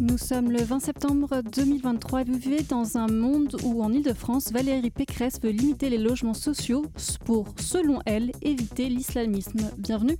[0.00, 4.50] Nous sommes le 20 septembre 2023 et vous vivez dans un monde où en Ile-de-France,
[4.50, 6.84] Valérie Pécresse veut limiter les logements sociaux
[7.24, 9.70] pour, selon elle, éviter l'islamisme.
[9.78, 10.18] Bienvenue.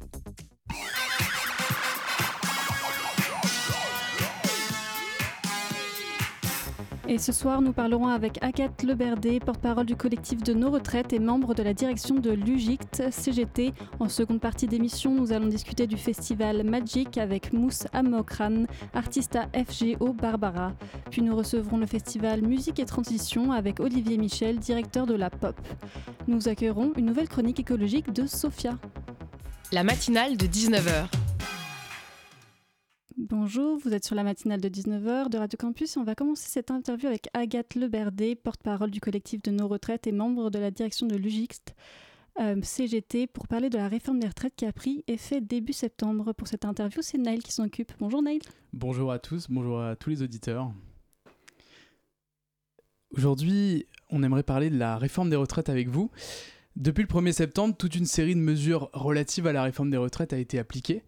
[7.15, 11.21] Et ce soir, nous parlerons avec Agathe Leberdé, porte-parole du collectif de nos retraites et
[11.21, 13.73] membre de la direction de l'UGICT CGT.
[14.01, 18.65] En seconde partie d'émission, nous allons discuter du festival Magic avec Mousse Amokran,
[18.95, 20.73] artiste à FGO Barbara.
[21.13, 25.55] Puis nous recevrons le festival Musique et Transition avec Olivier Michel, directeur de la POP.
[26.27, 28.77] Nous accueillerons une nouvelle chronique écologique de Sophia.
[29.71, 31.24] La matinale de 19h.
[33.17, 35.97] Bonjour, vous êtes sur la matinale de 19h de Radio Campus.
[35.97, 40.13] On va commencer cette interview avec Agathe Leberdé, porte-parole du collectif de nos retraites et
[40.13, 41.77] membre de la direction de l'UGIXT
[42.41, 46.33] euh, CGT, pour parler de la réforme des retraites qui a pris effet début septembre.
[46.33, 47.93] Pour cette interview, c'est Naïl qui s'en occupe.
[48.01, 48.43] Bonjour Naïl.
[48.73, 50.73] Bonjour à tous, bonjour à tous les auditeurs.
[53.17, 56.11] Aujourd'hui, on aimerait parler de la réforme des retraites avec vous.
[56.75, 60.33] Depuis le 1er septembre, toute une série de mesures relatives à la réforme des retraites
[60.33, 61.05] a été appliquée.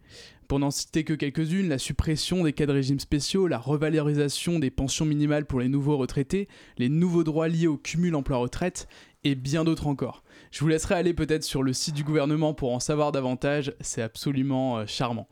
[0.47, 4.69] Pour n'en citer que quelques-unes, la suppression des cas de régimes spéciaux, la revalorisation des
[4.69, 8.87] pensions minimales pour les nouveaux retraités, les nouveaux droits liés au cumul emploi-retraite
[9.25, 10.23] et bien d'autres encore.
[10.51, 14.01] Je vous laisserai aller peut-être sur le site du gouvernement pour en savoir davantage, c'est
[14.01, 15.27] absolument euh, charmant.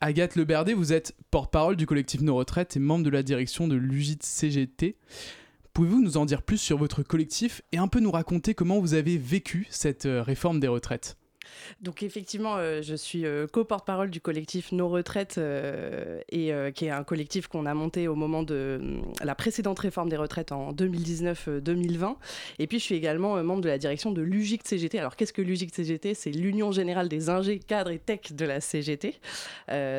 [0.00, 3.74] Agathe Leberdé, vous êtes porte-parole du collectif Nos Retraites et membre de la direction de
[3.74, 4.96] l'UGIT CGT.
[5.72, 8.94] Pouvez-vous nous en dire plus sur votre collectif et un peu nous raconter comment vous
[8.94, 11.16] avez vécu cette euh, réforme des retraites?
[11.82, 16.90] Donc effectivement, euh, je suis euh, co-porte-parole du collectif Nos Retraites, euh, et qui est
[16.90, 18.80] un collectif qu'on a monté au moment de
[19.22, 22.16] la précédente réforme des retraites en 2019-2020.
[22.58, 24.98] Et puis je suis également membre de la direction de l'UGIC CGT.
[24.98, 28.60] Alors qu'est-ce que l'UGIC CGT C'est l'Union générale des ingés, cadres et tech de la
[28.60, 29.20] CGT.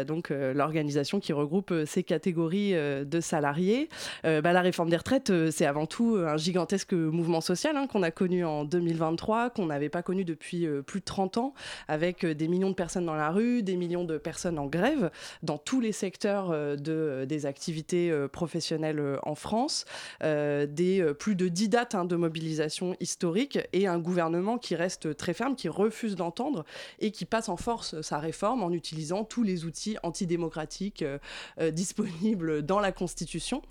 [0.06, 3.90] donc l'organisation qui regroupe ces catégories de salariés.
[4.24, 8.12] Bah, la réforme des retraites, c'est avant tout un gigantesque mouvement social hein, qu'on a
[8.12, 11.37] connu en 2023, qu'on n'avait pas connu depuis plus de 30 ans
[11.88, 15.12] avec euh, des millions de personnes dans la rue, des millions de personnes en grève
[15.44, 19.86] dans tous les secteurs euh, euh, des activités professionnelles en France,
[20.22, 25.34] des plus de 10 dates hein, de mobilisation historique et un gouvernement qui reste très
[25.34, 26.66] ferme, qui refuse d'entendre
[27.00, 31.04] et qui passe en force sa réforme en utilisant tous les outils antidémocratiques
[31.72, 33.62] disponibles dans la Constitution.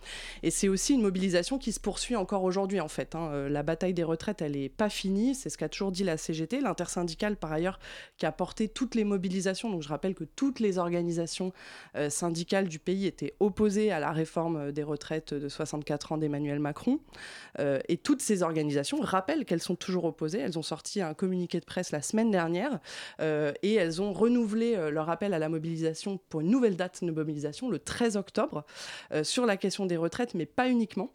[0.43, 3.15] Et c'est aussi une mobilisation qui se poursuit encore aujourd'hui en fait.
[3.15, 3.48] Hein.
[3.48, 6.60] La bataille des retraites, elle n'est pas finie, c'est ce qu'a toujours dit la CGT,
[6.60, 7.78] l'intersyndicale par ailleurs
[8.19, 9.81] qui a porté toutes les mobilisations.
[9.81, 11.53] Je rappelle que toutes les organisations
[11.97, 16.19] euh, syndicales du pays étaient opposées à la réforme euh, des retraites de 64 ans
[16.19, 17.00] d'Emmanuel Macron.
[17.59, 20.39] Euh, et toutes ces organisations rappellent qu'elles sont toujours opposées.
[20.39, 22.78] Elles ont sorti un communiqué de presse la semaine dernière
[23.21, 27.69] et elles ont renouvelé leur appel à la mobilisation pour une nouvelle date de mobilisation
[27.69, 28.65] le 13 octobre
[29.22, 31.11] sur la question des retraites, mais pas uniquement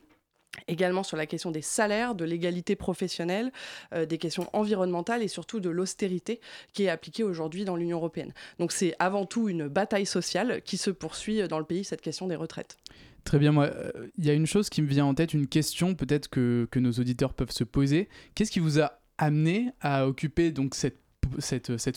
[0.67, 3.51] également sur la question des salaires, de l'égalité professionnelle,
[3.93, 6.39] euh, des questions environnementales et surtout de l'austérité
[6.73, 8.33] qui est appliquée aujourd'hui dans l'Union européenne.
[8.59, 12.27] Donc c'est avant tout une bataille sociale qui se poursuit dans le pays, cette question
[12.27, 12.77] des retraites.
[13.23, 15.47] Très bien, moi, euh, il y a une chose qui me vient en tête, une
[15.47, 18.09] question peut-être que, que nos auditeurs peuvent se poser.
[18.33, 20.97] Qu'est-ce qui vous a amené à occuper donc cette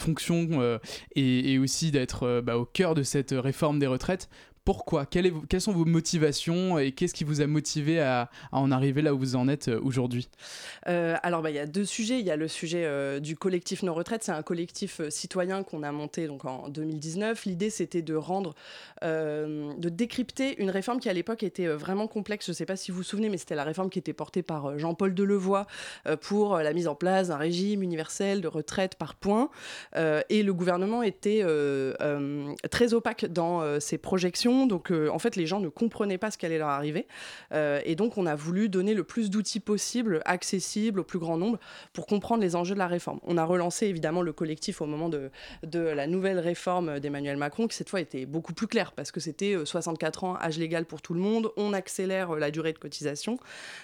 [0.00, 0.78] fonction euh,
[1.14, 4.28] et, et, aussi d'être bah, au cœur de cette réforme des retraites
[4.64, 5.04] pourquoi?
[5.04, 9.18] Quelles sont vos motivations et qu'est-ce qui vous a motivé à, en arriver là où
[9.18, 10.28] vous en êtes euh, aujourd'hui?
[10.88, 12.18] Euh, Alors, bah, il y a deux sujets.
[12.18, 14.22] Il y a le sujet euh, du collectif Nos Retraites.
[14.24, 17.44] C'est un collectif citoyen qu'on a monté donc, en 2019.
[17.44, 18.54] L'idée, c'était de rendre,
[19.02, 22.46] de décrypter une réforme qui, à l'époque, était vraiment complexe.
[22.46, 24.42] Je ne sais pas si vous vous souvenez, mais c'était la réforme qui était portée
[24.42, 25.66] par Jean-Paul Delevoye
[26.22, 29.50] pour la mise en place d'un régime universel de retraite par points.
[29.94, 31.44] et le gouvernement était
[32.70, 36.38] très opaque dans ses projections donc, euh, en fait, les gens ne comprenaient pas ce
[36.38, 37.06] qui allait leur arriver.
[37.52, 41.36] Euh, et donc, on a voulu donner le plus d'outils possibles, accessibles au plus grand
[41.36, 41.58] nombre,
[41.92, 43.20] pour comprendre les enjeux de la réforme.
[43.24, 45.30] On a relancé évidemment le collectif au moment de,
[45.72, 49.56] la nouvelle réforme d'Emmanuel Macron, qui cette fois était beaucoup plus claire, parce que c'était
[49.64, 53.38] 64 euh, ans, âge légal pour tout le monde, on accélère la durée de cotisation,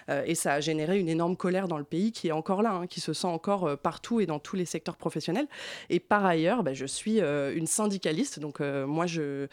[0.09, 2.87] et ça a généré une énorme colère dans le pays qui est encore là, hein,
[2.87, 5.47] qui se sent encore partout et dans tous les secteurs professionnels.
[5.89, 9.49] Et par ailleurs, bah, je suis une syndicaliste, donc moi je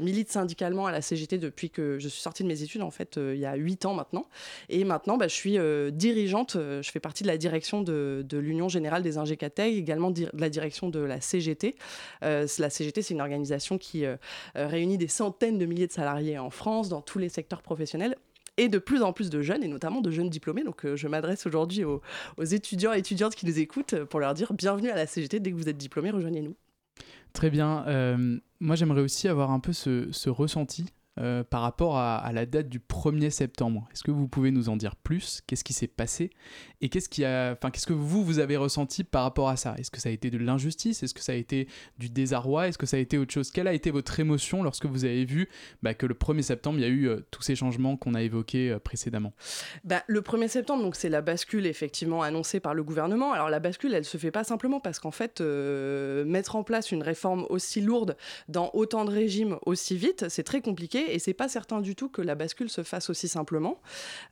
[0.00, 3.18] milite syndicalement à la CGT depuis que je suis sortie de mes études, en fait,
[3.18, 4.26] il y a huit ans maintenant.
[4.68, 5.58] Et maintenant, bah, je suis
[5.92, 10.48] dirigeante, je fais partie de la direction de, l'Union Générale des Ingécatec, également de la
[10.48, 11.76] direction de la CGT.
[12.22, 14.04] la CGT, c'est une organisation qui
[14.54, 18.16] réunit des centaines de milliers de salariés en France, dans tous les secteurs professionnels
[18.56, 20.64] et de plus en plus de jeunes, et notamment de jeunes diplômés.
[20.64, 22.02] Donc euh, je m'adresse aujourd'hui aux,
[22.38, 25.56] étudiants et étudiantes qui nous écoutent pour leur dire bienvenue à la CGT, dès que
[25.56, 26.54] vous êtes diplômés, rejoignez-nous.
[27.32, 27.84] Très bien.
[27.86, 30.86] Euh, moi j'aimerais aussi avoir un peu ce ressenti
[31.20, 33.86] euh, par rapport à, la date du 1er septembre.
[33.92, 35.42] Est-ce que vous pouvez nous en dire plus?
[35.46, 36.30] Qu'est-ce qui s'est passé?
[36.80, 39.74] Et qu'est-ce qui a, enfin, qu'est-ce que vous vous avez ressenti par rapport à ça?
[39.76, 41.02] Est-ce que ça a été de l'injustice?
[41.02, 41.68] Est-ce que ça a été
[41.98, 42.68] du désarroi?
[42.68, 43.50] Est-ce que ça a été autre chose?
[43.50, 45.50] Quelle a été votre émotion lorsque vous avez vu
[45.82, 48.22] bah, que le 1er septembre, il y a eu euh, tous ces changements qu'on a
[48.22, 49.34] évoqués euh, précédemment?
[49.84, 53.32] Bah, Le 1er septembre, donc c'est la bascule effectivement annoncée par le gouvernement.
[53.32, 57.02] Alors la bascule, elle se fait pas simplement parce qu'en fait, mettre en place une
[57.02, 58.16] réforme aussi lourde
[58.48, 62.08] dans autant de régimes aussi vite, c'est très compliqué et c'est pas certain du tout
[62.08, 63.80] que la bascule se fasse aussi simplement.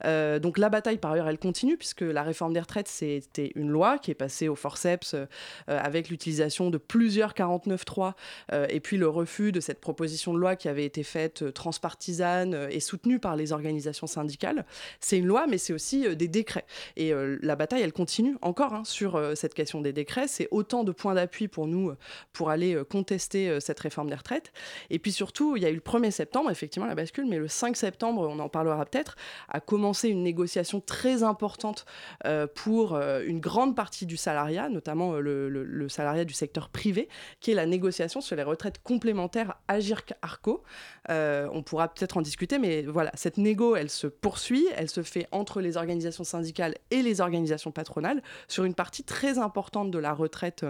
[0.05, 3.69] Euh, donc la bataille, par ailleurs, elle continue, puisque la réforme des retraites, c'était une
[3.69, 5.25] loi qui est passée au forceps euh,
[5.67, 8.13] avec l'utilisation de plusieurs 49.3
[8.51, 12.67] euh, et puis le refus de cette proposition de loi qui avait été faite transpartisane
[12.69, 14.65] et soutenue par les organisations syndicales.
[14.99, 16.65] C'est une loi, mais c'est aussi des décrets.
[16.97, 20.27] Et la bataille, elle continue encore hein, sur cette question des décrets.
[20.27, 21.93] C'est autant de points d'appui pour nous
[22.33, 24.51] pour aller contester cette réforme des retraites.
[24.89, 27.47] Et puis surtout, il y a eu le 1er septembre, effectivement, la bascule, mais le
[27.47, 29.15] 5 septembre, on en parlera peut-être,
[29.49, 31.85] a commencé une négociation très importante
[32.25, 37.09] euh, pour euh, une grande partie du salariat, notamment euh, le, salariat du secteur privé,
[37.39, 40.63] qui est la négociation sur les retraites complémentaires Agirc-Arco.
[41.09, 45.27] on pourra peut-être en discuter, mais voilà, cette négo, elle se poursuit, elle se fait
[45.31, 50.13] entre les organisations syndicales et les organisations patronales sur une partie très importante de la
[50.13, 50.63] retraite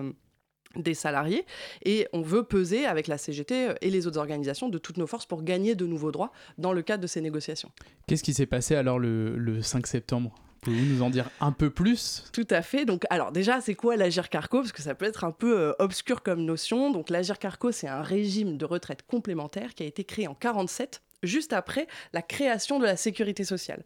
[0.75, 1.45] des salariés
[1.85, 5.07] et on veut peser avec la CGT euh, et les autres organisations de toutes nos
[5.07, 7.71] forces pour gagner de nouveaux droits dans le cadre de ces négociations.
[8.07, 10.33] Qu'est-ce qui s'est passé alors le, 5 septembre?
[10.62, 12.25] Pouvez-vous nous en dire un peu plus?
[12.33, 12.85] Tout à fait.
[12.85, 14.59] Donc, alors déjà, c'est quoi l'Agir Carco?
[14.59, 16.91] Parce que ça peut être un peu euh, obscur comme notion.
[16.91, 21.01] Donc, l'Agir Carco, c'est un régime de retraite complémentaire qui a été créé en 47
[21.23, 23.83] juste après la création de la sécurité sociale.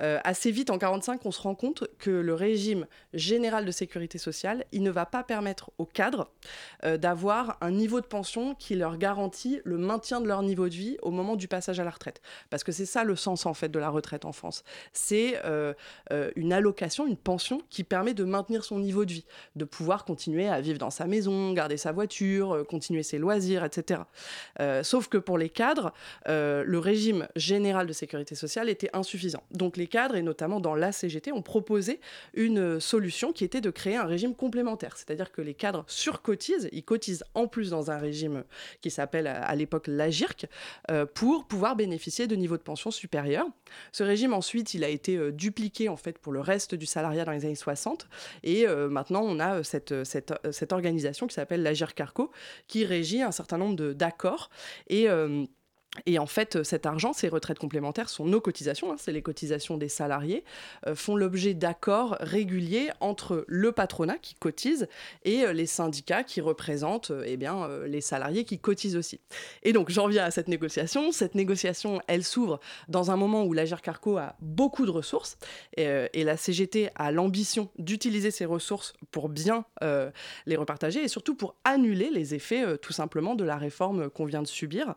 [0.00, 4.18] Euh, assez vite, en 45, on se rend compte que le régime général de sécurité
[4.18, 6.30] sociale, il ne va pas permettre aux cadres
[6.84, 10.74] euh, d'avoir un niveau de pension qui leur garantit le maintien de leur niveau de
[10.74, 12.20] vie au moment du passage à la retraite.
[12.50, 14.64] Parce que c'est ça le sens en fait de la retraite en France.
[14.92, 15.74] C'est euh,
[16.36, 19.26] une allocation, une pension qui permet de maintenir son niveau de vie,
[19.56, 24.02] de pouvoir continuer à vivre dans sa maison, garder sa voiture, continuer ses loisirs, etc.
[24.82, 25.92] sauf que pour les cadres,
[26.26, 29.42] le le régime général de sécurité sociale était insuffisant.
[29.50, 31.98] Donc les cadres, et notamment dans la CGT, ont proposé
[32.34, 34.96] une solution qui était de créer un régime complémentaire.
[34.96, 38.44] C'est-à-dire que les cadres surcotisent, ils cotisent en plus dans un régime
[38.80, 40.46] qui s'appelle à l'époque l'AGIRC,
[40.92, 43.48] euh, pour pouvoir bénéficier de niveaux de pension supérieurs.
[43.90, 47.24] Ce régime, ensuite, il a été euh, dupliqué en fait pour le reste du salariat
[47.24, 48.06] dans les années 60.
[48.44, 52.30] Et euh, maintenant, on a cette, cette, cette organisation qui s'appelle l'AGIRC-ARCO,
[52.68, 54.48] qui régit un certain nombre d'accords.
[54.86, 55.08] Et
[56.06, 59.22] et en fait, euh, cet argent, ces retraites complémentaires sont nos cotisations, hein, c'est les
[59.22, 60.44] cotisations des salariés,
[60.86, 64.88] euh, font l'objet d'accords réguliers entre le patronat qui cotise
[65.24, 69.20] et euh, les syndicats qui représentent eh bien, les salariés qui cotisent aussi.
[69.62, 71.12] Et donc, j'en viens à cette négociation.
[71.12, 75.38] Cette négociation, elle s'ouvre dans un moment où l'Agir Carco a beaucoup de ressources
[75.76, 79.64] et, la CGT a l'ambition d'utiliser ces ressources pour bien
[80.46, 84.42] les repartager et surtout pour annuler les effets tout simplement de la réforme qu'on vient
[84.42, 84.94] de subir.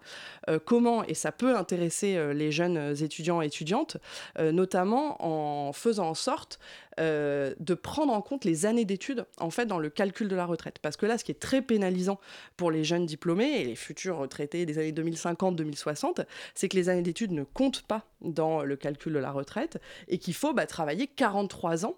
[1.08, 3.98] Et ça peut intéresser euh, les jeunes euh, étudiants et étudiantes,
[4.40, 6.60] euh, notamment en faisant en sorte
[6.98, 10.78] de prendre en compte les années d'études en fait dans le calcul de la retraite.
[10.80, 12.20] Parce que là, ce qui est très pénalisant
[12.58, 17.02] pour les jeunes diplômés et les futurs retraités des années 2050-2060, c'est que les années
[17.02, 21.08] d'études ne comptent pas dans le calcul de la retraite et qu'il faut bah, travailler
[21.08, 21.96] 43 ans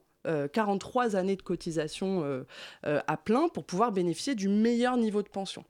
[0.51, 2.43] 43 euh, années de cotisation euh,
[2.85, 5.63] euh, à plein pour pouvoir bénéficier du meilleur niveau de pension.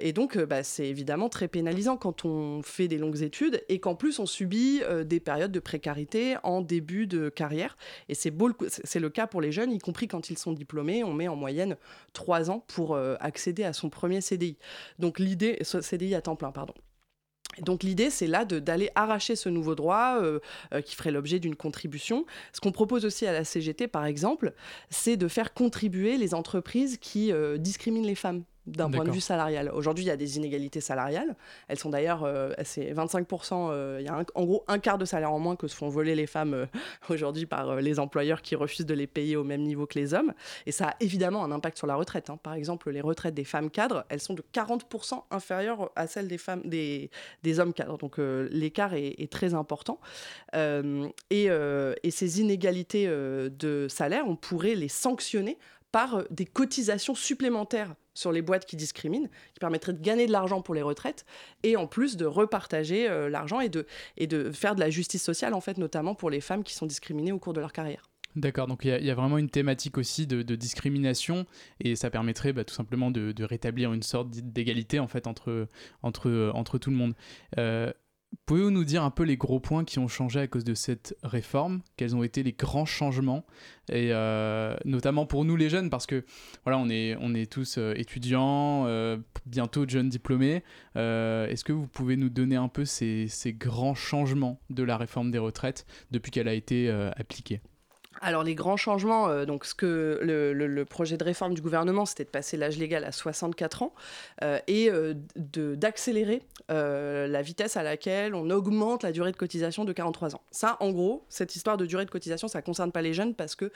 [0.00, 3.94] et donc, bah, c'est évidemment très pénalisant quand on fait des longues études et qu'en
[3.94, 7.76] plus on subit des périodes de précarité en début de carrière.
[8.08, 11.04] Et c'est le cas pour les jeunes, y compris quand ils sont diplômés.
[11.04, 11.76] On met en moyenne
[12.12, 14.56] 3 ans pour accéder à son premier CDI.
[14.98, 16.74] Donc l'idée, CDI à temps plein, pardon.
[17.58, 20.38] Donc l'idée, c'est là d'aller arracher ce nouveau droit euh,
[20.72, 22.24] euh, qui ferait l'objet d'une contribution.
[22.52, 24.52] Ce qu'on propose aussi à la CGT, par exemple,
[24.88, 29.20] c'est de faire contribuer les entreprises qui euh, discriminent les femmes d'un point de vue
[29.20, 29.70] salarial.
[29.74, 31.34] Aujourd'hui, il y a des inégalités salariales.
[31.68, 35.04] Elles sont d'ailleurs, euh, c'est 25%, euh, il y a en gros un quart de
[35.04, 36.66] salaire en moins que se font voler les femmes euh,
[37.08, 40.34] aujourd'hui par les employeurs qui refusent de les payer au même niveau que les hommes.
[40.66, 42.30] Et ça a évidemment un impact sur la retraite.
[42.30, 42.38] Hein.
[42.42, 46.38] Par exemple, les retraites des femmes cadres, elles sont de 40% inférieures à celles des,
[46.38, 47.10] femmes, des,
[47.42, 47.98] des hommes cadres.
[47.98, 50.00] Donc l'écart est, très important.
[50.54, 55.56] Et, et, ces inégalités de salaire, on pourrait les sanctionner
[55.92, 60.60] par des cotisations supplémentaires sur les boîtes qui discriminent, qui permettraient de gagner de l'argent
[60.60, 61.24] pour les retraites
[61.62, 63.86] et en plus de repartager euh, l'argent et de,
[64.16, 66.86] et de faire de la justice sociale, en fait, notamment pour les femmes qui sont
[66.86, 68.10] discriminées au cours de leur carrière.
[68.36, 71.46] D'accord, donc il y, a vraiment une thématique aussi de, discrimination
[71.80, 75.66] et ça permettrait bah, tout simplement de, rétablir une sorte d'égalité en fait entre,
[76.02, 77.14] entre, entre tout le monde.
[77.58, 77.92] Euh,
[78.46, 81.16] Pouvez-vous nous dire un peu les gros points qui ont changé à cause de cette
[81.22, 81.82] réforme?
[81.96, 83.44] Quels ont été les grands changements?
[83.92, 86.24] Et euh, notamment pour nous les jeunes, parce que
[86.64, 90.64] voilà, on est, on est tous euh, étudiants, euh, bientôt jeunes diplômés.
[90.96, 95.30] Est-ce que vous pouvez nous donner un peu ces, ces, grands changements de la réforme
[95.30, 97.60] des retraites depuis qu'elle a été appliquée?
[98.20, 102.24] Alors les grands changements, euh, donc ce que le, projet de réforme du gouvernement, c'était
[102.24, 103.94] de passer l'âge légal à 64 ans
[104.42, 109.92] euh, et euh, d'accélérer la vitesse à laquelle on augmente la durée de cotisation de
[109.92, 110.42] 43 ans.
[110.50, 113.34] Ça, en gros, cette histoire de durée de cotisation, ça ne concerne pas les jeunes
[113.34, 113.72] parce que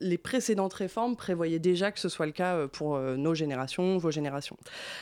[0.00, 4.56] les précédentes réformes prévoyaient déjà que ce soit le cas pour nos générations, vos générations.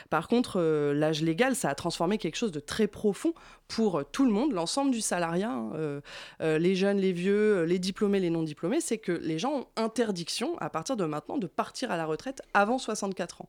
[0.09, 0.61] Par contre,
[0.93, 3.35] l'âge légal, ça a transformé quelque chose de très profond
[3.67, 6.01] pour tout le monde, l'ensemble du salariat, hein,
[6.41, 10.71] les jeunes, les vieux, les diplômés, les non-diplômés c'est que les gens ont interdiction à
[10.71, 13.49] partir de maintenant de partir à la retraite avant 64 ans.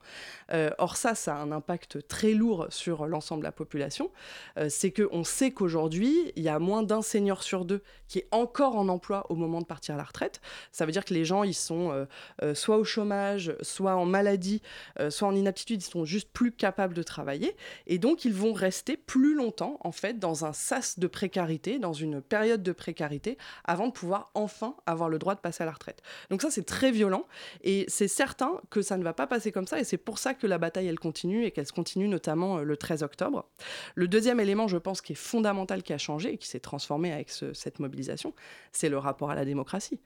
[0.52, 4.12] Euh, or ça, ça a un impact très lourd sur l'ensemble de la population.
[4.58, 8.28] Euh, c'est qu'on sait qu'aujourd'hui, il y a moins d'un senior sur deux qui est
[8.32, 10.42] encore en emploi au moment de partir à la retraite.
[10.72, 12.06] Ça veut dire que les gens, ils sont
[12.42, 14.62] euh, soit au chômage, soit en maladie,
[15.10, 17.56] soit en inaptitude, ils sont juste plus capables de travailler.
[17.86, 21.94] Et donc, ils vont rester plus longtemps, en fait, dans un sas de précarité, dans
[21.94, 25.72] une période de précarité, avant de pouvoir enfin avoir le droit de passer à la
[25.72, 26.02] retraite.
[26.30, 27.26] Donc ça, c'est très violent
[27.64, 30.34] et c'est certain que ça ne va pas passer comme ça et c'est pour ça
[30.34, 33.46] que la bataille, elle continue et qu'elle se continue notamment euh, le 13 octobre.
[33.96, 37.12] Le deuxième élément, je pense, qui est fondamental, qui a changé et qui s'est transformé
[37.12, 38.34] avec cette mobilisation,
[38.72, 40.00] c'est le rapport à la démocratie.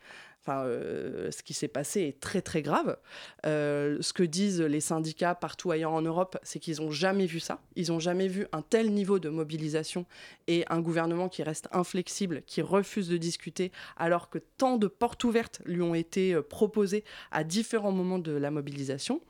[0.44, 2.98] Enfin, euh, ce qui s'est passé est très très grave.
[3.46, 7.40] Euh, ce que disent les syndicats partout ailleurs en Europe, c'est qu'ils n'ont jamais vu
[7.40, 7.62] ça.
[7.76, 10.08] Ils n'ont jamais vu un tel niveau de mobilisation
[10.48, 15.24] et un gouvernement qui reste inflexible, qui refuse de discuter, alors que tant de portes
[15.24, 19.22] ouvertes lui ont été euh, proposées à différents moments de la mobilisation.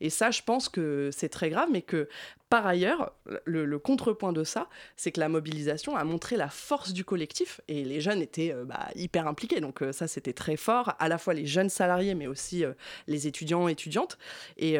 [0.00, 2.08] Et ça, je pense que c'est très grave, mais que
[2.48, 3.12] par ailleurs,
[3.44, 7.84] le, contrepoint de ça, c'est que la mobilisation a montré la force du collectif et
[7.84, 9.60] les jeunes étaient euh, bah, hyper impliqués.
[9.60, 12.72] Donc euh, ça, c'était très fort, à la fois les jeunes salariés, mais aussi euh,
[13.06, 14.18] les étudiants, étudiantes.
[14.56, 14.78] Et,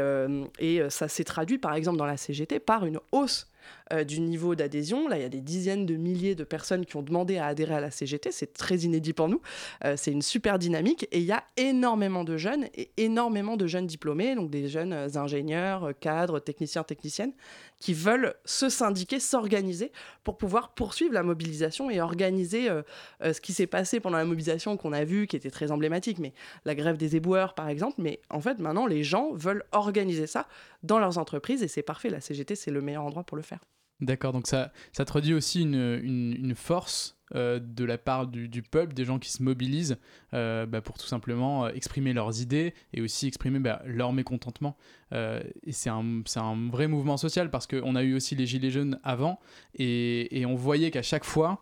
[0.59, 3.49] et ça s'est traduit, par exemple, dans la CGT par une hausse
[3.93, 5.09] euh, du niveau d'adhésion.
[5.09, 7.75] Là, il y a des dizaines de milliers de personnes qui ont demandé à adhérer
[7.75, 8.31] à la CGT.
[8.33, 9.41] C'est très inédit pour nous.
[9.85, 11.07] Euh, c'est une super dynamique.
[11.11, 14.93] Et il y a énormément de jeunes et énormément de jeunes diplômés, donc des jeunes
[15.17, 17.33] ingénieurs, cadres, techniciens, techniciennes,
[17.81, 19.93] qui veulent se syndiquer, s'organiser
[20.25, 22.83] pour pouvoir poursuivre la mobilisation et organiser euh,
[23.21, 26.33] ce qui s'est passé pendant la mobilisation qu'on a vu, qui était très emblématique, mais
[26.65, 27.95] la grève des éboueurs, par exemple.
[27.99, 30.47] Mais en fait, maintenant, les gens veulent organiser ça
[30.83, 32.11] dans leurs entreprises et c'est parfait.
[32.11, 33.61] La CGT, c'est le meilleur endroit pour le faire.
[34.01, 34.71] D'accord, donc ça,
[35.07, 39.97] traduit aussi une, force euh, de la part du, peuple, des gens qui se mobilisent
[40.35, 44.77] euh, bah, pour tout simplement euh, exprimer leurs idées et aussi exprimer bah, leur mécontentement.
[45.11, 46.23] et c'est un,
[46.71, 49.41] vrai mouvement social parce qu'on a eu aussi les Gilets jaunes avant
[49.75, 51.61] et on voyait qu'à chaque fois,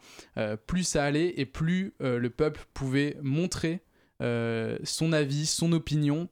[0.67, 3.81] plus ça allait et plus le peuple pouvait montrer
[4.21, 6.29] son avis, son opinion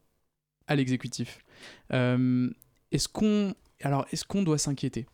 [0.67, 1.39] à l'exécutif.
[2.95, 5.07] Est-ce qu'on doit s'inquiéter?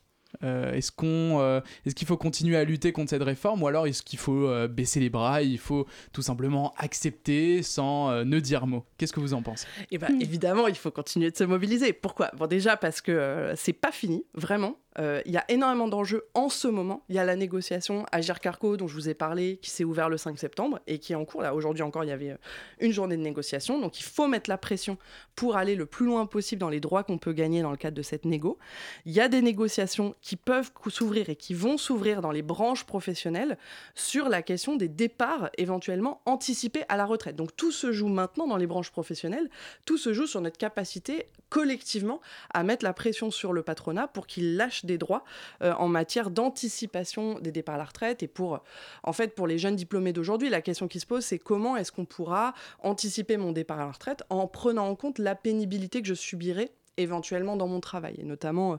[0.44, 4.18] Euh, euh, est-ce qu'il faut continuer à lutter contre cette réforme ou alors est-ce qu'il
[4.18, 8.84] faut euh, baisser les bras, il faut tout simplement accepter sans ne dire mot?
[8.96, 9.66] Qu'est-ce que vous en pensez?
[9.90, 11.92] Eh ben, évidemment, il faut continuer de se mobiliser.
[11.92, 12.30] Pourquoi?
[12.36, 14.76] Bon, déjà parce que c'est pas fini, vraiment.
[14.98, 17.04] Euh, il y a énormément d'enjeux en ce moment.
[17.08, 20.08] Il y a la négociation Agir Carco dont je vous ai parlé, qui s'est ouvert
[20.08, 21.42] le 5 septembre et qui est en cours.
[21.42, 22.36] Là, aujourd'hui encore, il y avait euh,
[22.80, 23.80] une journée de négociation.
[23.80, 24.98] Donc, il faut mettre la pression
[25.36, 27.96] pour aller le plus loin possible dans les droits qu'on peut gagner dans le cadre
[27.96, 28.58] de cette négo.
[29.04, 32.84] Il y a des négociations qui peuvent s'ouvrir et qui vont s'ouvrir dans les branches
[32.84, 33.58] professionnelles
[33.94, 37.36] sur la question des départs éventuellement anticipés à la retraite.
[37.36, 39.48] Donc, tout se joue maintenant dans les branches professionnelles.
[39.86, 42.20] Tout se joue sur notre capacité collectivement
[42.52, 45.24] à mettre la pression sur le patronat pour qu'il lâche des droits
[45.62, 48.22] euh, en matière d'anticipation des départs à la retraite.
[48.22, 48.62] Et pour,
[49.02, 51.92] en fait, pour les jeunes diplômés d'aujourd'hui, la question qui se pose, c'est comment est-ce
[51.92, 56.08] qu'on pourra anticiper mon départ à la retraite en prenant en compte la pénibilité que
[56.08, 58.78] je subirai éventuellement dans mon travail, et notamment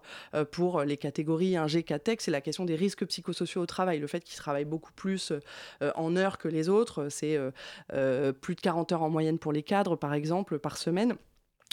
[0.52, 4.20] pour les catégories 1G, 4 c'est la question des risques psychosociaux au travail, le fait
[4.20, 5.34] qu'ils travaillent beaucoup plus
[5.96, 7.40] en heures que les autres, c'est
[8.42, 11.16] plus de 40 heures en moyenne pour les cadres, par exemple, par semaine.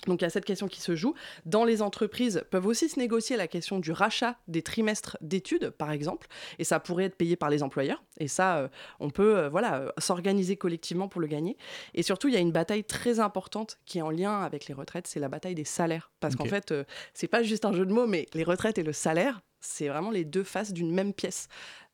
[0.07, 1.15] Donc il y a cette question qui se joue.
[1.45, 5.91] Dans les entreprises, peuvent aussi se négocier la question du rachat des trimestres d'études, par
[5.91, 6.29] exemple,
[6.59, 8.03] et ça pourrait être payé par les employeurs.
[8.19, 8.69] Et ça, euh,
[9.01, 11.57] on peut euh, voilà euh, s'organiser collectivement pour le gagner.
[11.95, 14.75] Et surtout, il y a une bataille très importante qui est en lien avec les
[14.75, 16.11] retraites, c'est la bataille des salaires.
[16.21, 16.75] Parce qu'en fait,
[17.15, 20.11] c'est pas juste un jeu de mots, mais les retraites et le salaire, c'est vraiment
[20.11, 21.49] les deux faces d'une même pièce.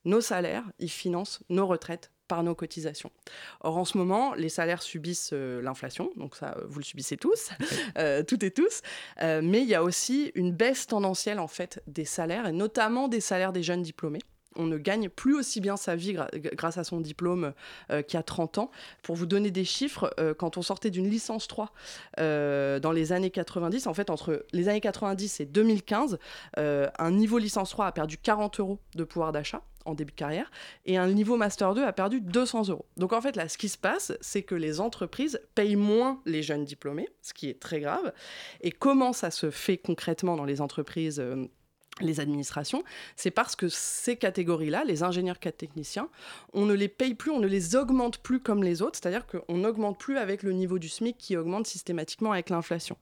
[0.05, 3.11] Nos salaires, ils financent nos retraites par nos cotisations.
[3.61, 7.51] Or, en ce moment, les salaires subissent euh, l'inflation, donc ça, vous le subissez tous,
[7.99, 8.83] euh, toutes et tous,
[9.23, 13.09] euh, mais il y a aussi une baisse tendancielle, en fait, des salaires, et notamment
[13.09, 14.21] des salaires des jeunes diplômés
[14.57, 17.55] on ne gagne plus aussi bien sa vie grâce à son diplôme
[17.89, 18.71] qu'il y a 30 ans.
[19.03, 21.73] Pour vous donner des chiffres, quand on sortait d'une licence 3
[22.17, 26.21] dans les années 90, en fait, entre les années 90 et 2015,
[26.57, 30.51] un niveau licence 3 a perdu 40 euros de pouvoir d'achat en début de carrière,
[30.87, 32.87] et un niveau Master 2 a perdu 200 euros.
[32.97, 36.43] Donc en fait, là, ce qui se passe, c'est que les entreprises payent moins les
[36.43, 38.13] jeunes diplômés, ce qui est très grave.
[38.61, 41.47] Et comment ça se fait concrètement dans les entreprises euh,
[42.01, 42.83] les administrations,
[43.15, 46.09] c'est parce que ces catégories-là, les ingénieurs techniciens,
[46.53, 49.59] on ne les paye plus, on ne les augmente plus comme les autres, c'est-à-dire qu'on
[49.59, 52.97] n'augmente plus avec le niveau du SMIC qui augmente systématiquement avec l'inflation.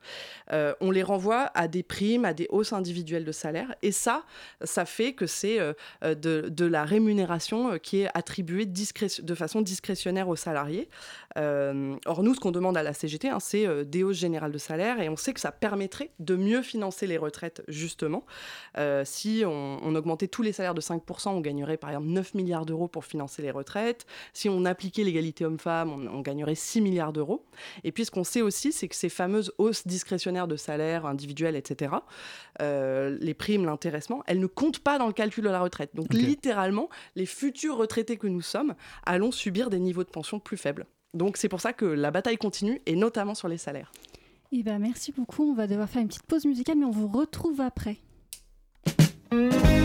[0.53, 4.25] Euh, on les renvoie à des primes, à des hausses individuelles de salaire, et ça,
[4.63, 5.73] ça fait que c'est euh,
[6.05, 10.89] euh, de, la rémunération qui est attribuée de façon discrétionnaire aux salariés.
[11.37, 15.01] or, nous, ce qu'on demande à la CGT, hein, c'est des hausses générales de salaire,
[15.01, 18.25] et on sait que ça permettrait de mieux financer les retraites, justement.
[18.83, 22.67] Euh, si on, augmentait tous les salaires de 5%, on gagnerait par exemple 9 milliards
[22.67, 24.07] d'euros pour financer les retraites.
[24.33, 27.45] Si on appliquait l'égalité homme-femme, on, gagnerait 6 milliards d'euros.
[27.85, 31.57] Et puis ce qu'on sait aussi, c'est que ces fameuses hausses discrétionnaires de salaire individuels,
[31.57, 31.95] etc.,
[32.61, 35.91] euh, les primes, l'intéressement, elles ne comptent pas dans le calcul de la retraite.
[35.95, 38.75] Donc littéralement, les futurs retraités que nous sommes
[39.05, 40.87] allons subir des niveaux de pension plus faibles.
[41.15, 43.93] Donc c'est pour ça que la bataille continue, et notamment sur les salaires.
[44.53, 45.51] Eh ben, merci beaucoup.
[45.51, 47.99] On va devoir faire une petite pause musicale, mais on vous retrouve après.
[49.31, 49.82] うん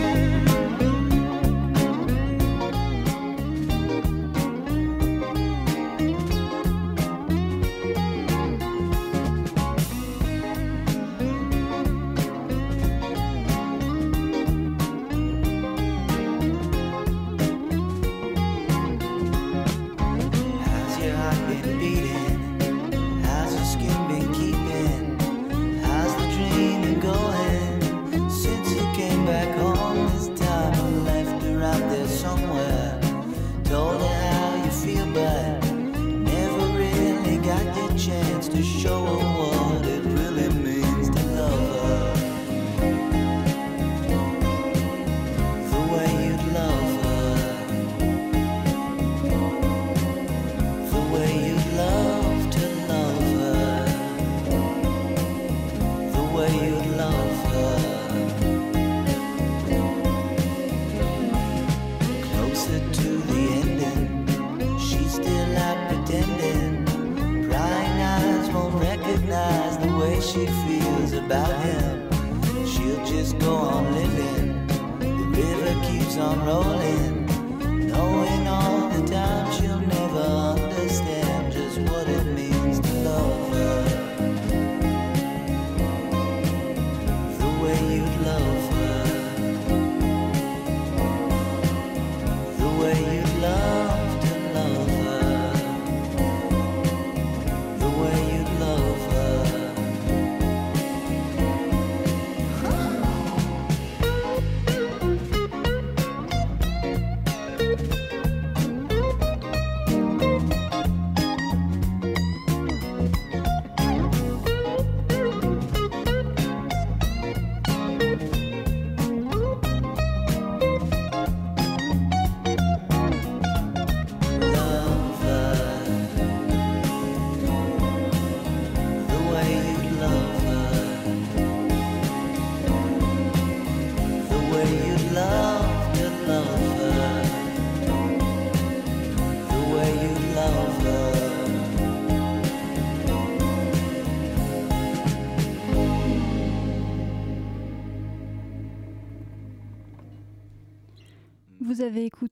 [76.18, 77.17] Vous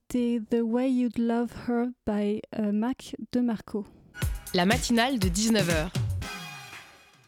[0.07, 3.85] écouté The Way You'd Love Her by euh, Mac DeMarco.
[4.55, 5.91] La matinale de 19h.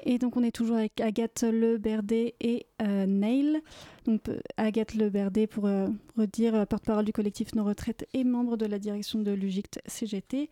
[0.05, 3.61] Et donc on est toujours avec Agathe Le Berdé et euh, Neil.
[4.05, 8.57] Donc euh, Agathe Le Berdé, pour euh, redire, porte-parole du collectif Nos Retraites et membre
[8.57, 10.51] de la direction de l'UGICT CGT.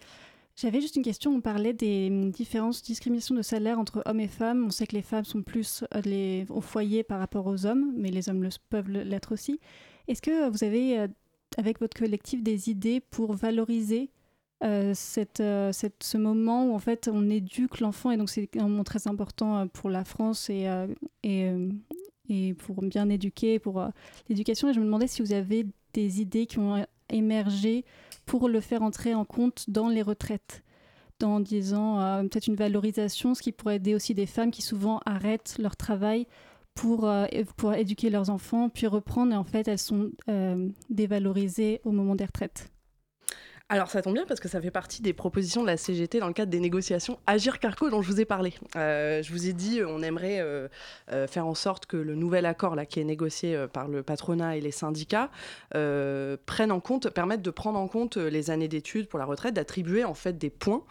[0.56, 4.28] J'avais juste une question, on parlait des hum, différences, discrimination de salaire entre hommes et
[4.28, 4.64] femmes.
[4.66, 8.10] On sait que les femmes sont plus les, au foyer par rapport aux hommes, mais
[8.10, 9.60] les hommes le, peuvent l'être aussi.
[10.08, 11.08] Est-ce que vous avez,
[11.56, 14.10] avec votre collectif, des idées pour valoriser
[14.64, 14.94] euh,
[15.40, 18.84] euh, cette, ce moment où en fait on éduque l'enfant et donc c'est un moment
[18.84, 20.66] très important euh, pour la France et,
[21.22, 21.50] et,
[22.28, 23.86] et pour bien éduquer, pour
[24.28, 24.68] l'éducation.
[24.70, 27.84] Et je me demandais si vous avez des idées qui ont émergé
[28.24, 30.62] pour le faire entrer en compte dans les retraites
[31.22, 35.56] en disant peut-être une valorisation, ce qui pourrait aider aussi des femmes qui souvent arrêtent
[35.58, 36.26] leur travail
[36.76, 37.10] pour,
[37.56, 40.10] pour éduquer leurs enfants, puis reprendre, et en fait, elles sont
[40.88, 42.70] dévalorisées au moment des retraites.
[43.68, 46.28] Alors ça tombe bien parce que ça fait partie des propositions de la CGT dans
[46.28, 48.54] le cadre des négociations Agir Carco dont je vous ai parlé.
[48.76, 50.68] Euh, je vous ai dit on aimerait euh,
[51.10, 54.56] euh, faire en sorte que le nouvel accord là qui est négocié par le patronat
[54.56, 55.30] et les syndicats
[55.70, 60.04] prenne en compte, permette de prendre en compte les années d'études pour la retraite, d'attribuer
[60.04, 60.84] en fait des points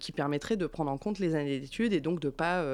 [0.00, 2.64] qui permettraient de prendre en compte les années d'études et donc de pas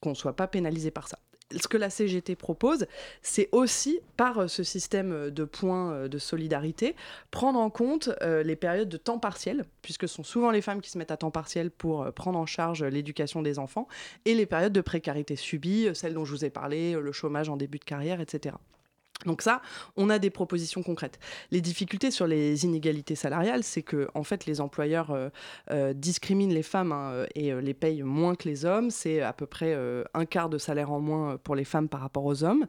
[0.00, 1.18] qu'on soit pas pénalisé par ça
[1.58, 2.86] ce que la CGT propose,
[3.22, 6.94] c'est aussi, par euh, ce système euh, de points euh, de solidarité,
[7.30, 10.90] prendre en compte les périodes de temps partiel, puisque ce sont souvent les femmes qui
[10.90, 13.88] se mettent à temps partiel pour prendre en charge l'éducation des enfants,
[14.24, 17.56] et les périodes de précarité subie, celles dont je vous ai parlé, le chômage en
[17.56, 18.56] début de carrière, etc.
[19.26, 19.60] Donc ça,
[19.96, 21.18] on a des propositions concrètes.
[21.50, 25.28] Les difficultés sur les inégalités salariales, c'est que en fait les employeurs euh,
[25.70, 28.90] euh, discriminent les femmes hein, et euh, les payent moins que les hommes.
[28.90, 29.76] C'est à peu près
[30.14, 32.66] un quart de salaire en moins pour les femmes par rapport aux hommes.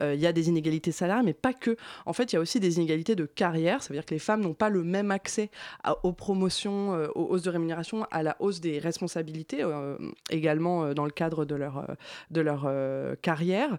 [0.00, 1.76] Il y a des inégalités salariales, mais pas que.
[2.06, 3.82] En fait, il y a aussi des inégalités de carrière.
[3.82, 5.50] Ça veut dire que les femmes n'ont pas le même accès
[6.02, 9.64] aux promotions, aux hausses de rémunération, à la hausse des responsabilités,
[10.30, 11.86] également dans le cadre de leur,
[12.30, 12.68] de leur
[13.22, 13.78] carrière.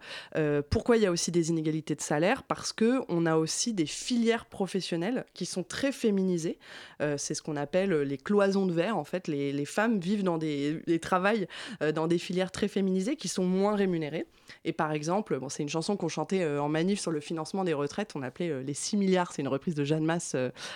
[0.70, 2.13] pourquoi il y a aussi des inégalités de salaire
[2.48, 6.60] parce que on a aussi des filières professionnelles qui sont très féminisées.
[7.02, 8.98] Euh, c'est ce qu'on appelle les cloisons de verre.
[8.98, 11.48] En fait, les, femmes vivent dans des, des travails
[11.82, 14.26] euh, dans des filières très féminisées qui sont moins rémunérées.
[14.66, 17.64] Et par exemple, bon, c'est une chanson qu'on chantait euh, en manif sur le financement
[17.64, 18.12] des retraites.
[18.16, 19.32] On appelait les 6 milliards.
[19.32, 20.36] C'est une reprise de Jeanne Masse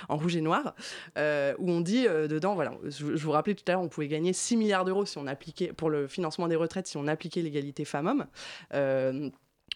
[0.09, 0.75] en rouge et noir,
[1.17, 4.57] où on dit dedans, voilà, je, vous rappelais tout à l'heure, on pouvait gagner 6
[4.57, 8.25] milliards d'euros si on appliquait pour le financement des retraites si on appliquait l'égalité femmes-hommes.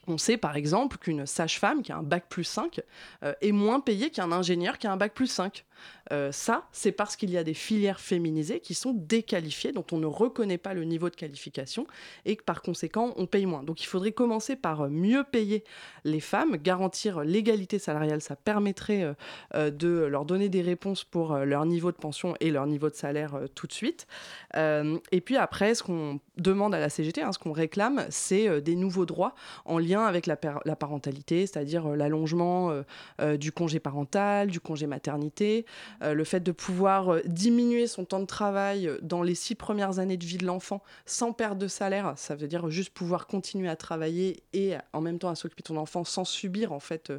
[0.08, 2.82] On sait par exemple qu'une sage-femme qui a un bac plus 5
[3.24, 5.66] euh, est moins payée qu'un ingénieur qui a un bac plus 5.
[6.12, 9.98] Euh, ça, c'est parce qu'il y a des filières féminisées qui sont déqualifiées, dont on
[9.98, 11.88] ne reconnaît pas le niveau de qualification
[12.26, 13.64] et que par conséquent, on paye moins.
[13.64, 15.64] Donc il faudrait commencer par euh, mieux payer
[16.04, 18.22] les femmes, garantir l'égalité salariale.
[18.22, 19.16] Ça permettrait
[19.54, 23.40] de leur donner des réponses pour leur niveau de pension et leur niveau de salaire
[23.56, 24.08] tout de suite.
[24.56, 28.76] et puis après, ce qu'on demande à la CGT, hein, ce qu'on réclame, c'est des
[28.76, 30.36] nouveaux droits en lien avec la,
[30.76, 32.84] parentalité, c'est-à-dire euh, l'allongement euh,
[33.22, 35.66] euh, du congé parental, du congé maternité,
[36.02, 40.26] le fait de pouvoir diminuer son temps de travail dans les six premières années de
[40.26, 44.44] vie de l'enfant sans perte de salaire, ça veut dire juste pouvoir continuer à travailler
[44.54, 47.12] et en même temps à s'occuper de ton enfant sans subir en fait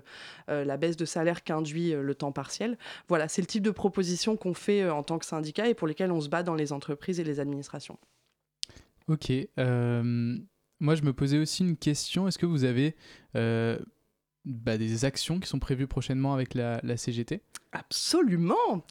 [0.49, 2.79] la baisse de salaire qu'induit le temps partiel.
[3.09, 6.13] Voilà, c'est le type de proposition qu'on fait en tant que syndicat et pour lesquelles
[6.13, 7.99] on se bat dans les entreprises et les administrations.
[9.09, 9.33] Ok.
[10.83, 12.27] Moi, je me posais aussi une question.
[12.27, 12.97] Est-ce que vous avez
[13.37, 13.79] euh,
[14.45, 17.41] bah, des actions qui sont prévues prochainement avec la, CGT
[17.73, 18.85] Absolument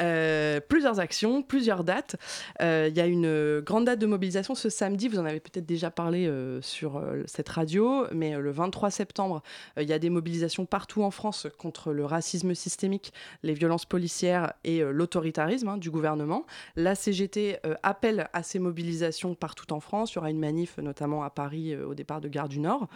[0.00, 2.16] euh, Plusieurs actions, plusieurs dates.
[2.60, 5.64] Euh, il y a une grande date de mobilisation ce samedi, vous en avez peut-être
[5.64, 9.42] déjà parlé euh, sur cette radio, mais le 23 septembre,
[9.80, 14.52] il y a des mobilisations partout en France contre le racisme systémique, les violences policières
[14.64, 16.44] et l'autoritarisme hein, du gouvernement.
[16.76, 20.12] La CGT appelle à ces mobilisations partout en France.
[20.12, 22.88] Il y aura une manif notamment à Paris au départ de Gare du Nord.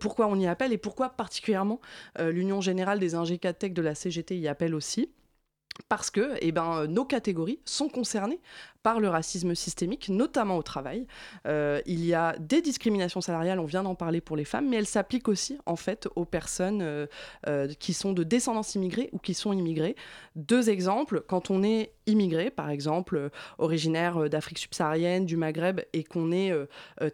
[0.00, 1.80] pourquoi on y appelle et pourquoi particulièrement
[2.18, 3.12] l'Union générale des
[3.58, 5.10] Tech de la CGT y appelle aussi
[5.88, 8.40] parce que eh ben, nos catégories sont concernées
[8.82, 11.06] par le racisme systémique, notamment au travail.
[11.46, 14.76] Euh, il y a des discriminations salariales, on vient d'en parler pour les femmes, mais
[14.76, 17.06] elles s'appliquent aussi en fait aux personnes euh,
[17.46, 19.96] euh, qui sont de descendance immigrée ou qui sont immigrées.
[20.34, 26.32] Deux exemples, quand on est immigré, par exemple originaire d'Afrique subsaharienne, du Maghreb, et qu'on
[26.32, 26.52] est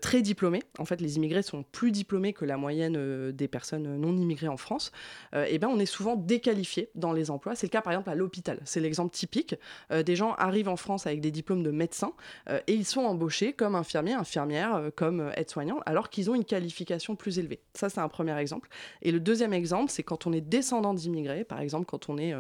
[0.00, 4.16] très diplômé, en fait les immigrés sont plus diplômés que la moyenne des personnes non
[4.16, 4.92] immigrées en France,
[5.34, 7.54] et eh ben on est souvent déqualifié dans les emplois.
[7.54, 9.56] C'est le cas par exemple à l'hôpital, c'est l'exemple typique.
[9.90, 12.12] des gens arrivent en France avec des diplômes de médecins
[12.48, 16.34] euh, et ils sont embauchés comme infirmiers, infirmières, euh, comme euh, aides-soignants, alors qu'ils ont
[16.34, 17.60] une qualification plus élevée.
[17.74, 18.68] Ça, c'est un premier exemple.
[19.02, 22.34] Et le deuxième exemple, c'est quand on est descendant d'immigrés, par exemple quand on est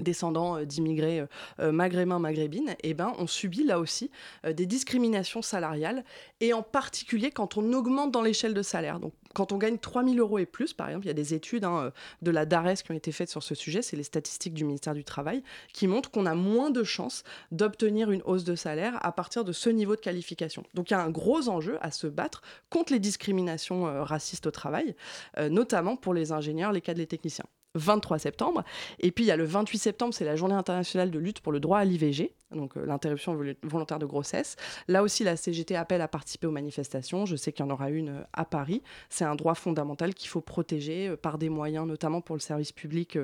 [0.00, 1.24] descendants d'immigrés
[1.58, 4.10] maghrébins, maghrébines, eh ben, on subit là aussi
[4.44, 6.04] des discriminations salariales,
[6.40, 8.98] et en particulier quand on augmente dans l'échelle de salaire.
[9.34, 11.64] Quand on gagne 3 000 euros et plus, par exemple, il y a des études
[11.64, 11.92] hein,
[12.22, 14.94] de la DARES qui ont été faites sur ce sujet, c'est les statistiques du ministère
[14.94, 15.42] du Travail,
[15.72, 19.52] qui montrent qu'on a moins de chances d'obtenir une hausse de salaire à partir de
[19.52, 20.64] ce niveau de qualification.
[20.74, 24.46] Donc il y a un gros enjeu à se battre contre les discriminations euh, racistes
[24.46, 24.94] au travail,
[25.38, 27.46] euh, notamment pour les ingénieurs, les cadres, les techniciens.
[27.74, 28.64] 23 septembre.
[29.00, 31.52] Et puis il y a le 28 septembre, c'est la journée internationale de lutte pour
[31.52, 34.56] le droit à l'IVG, donc euh, l'interruption volontaire de grossesse.
[34.88, 37.26] Là aussi, la CGT appelle à participer aux manifestations.
[37.26, 38.82] Je sais qu'il y en aura une euh, à Paris.
[39.08, 42.72] C'est un droit fondamental qu'il faut protéger euh, par des moyens, notamment pour le service
[42.72, 43.18] public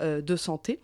[0.00, 0.80] de santé.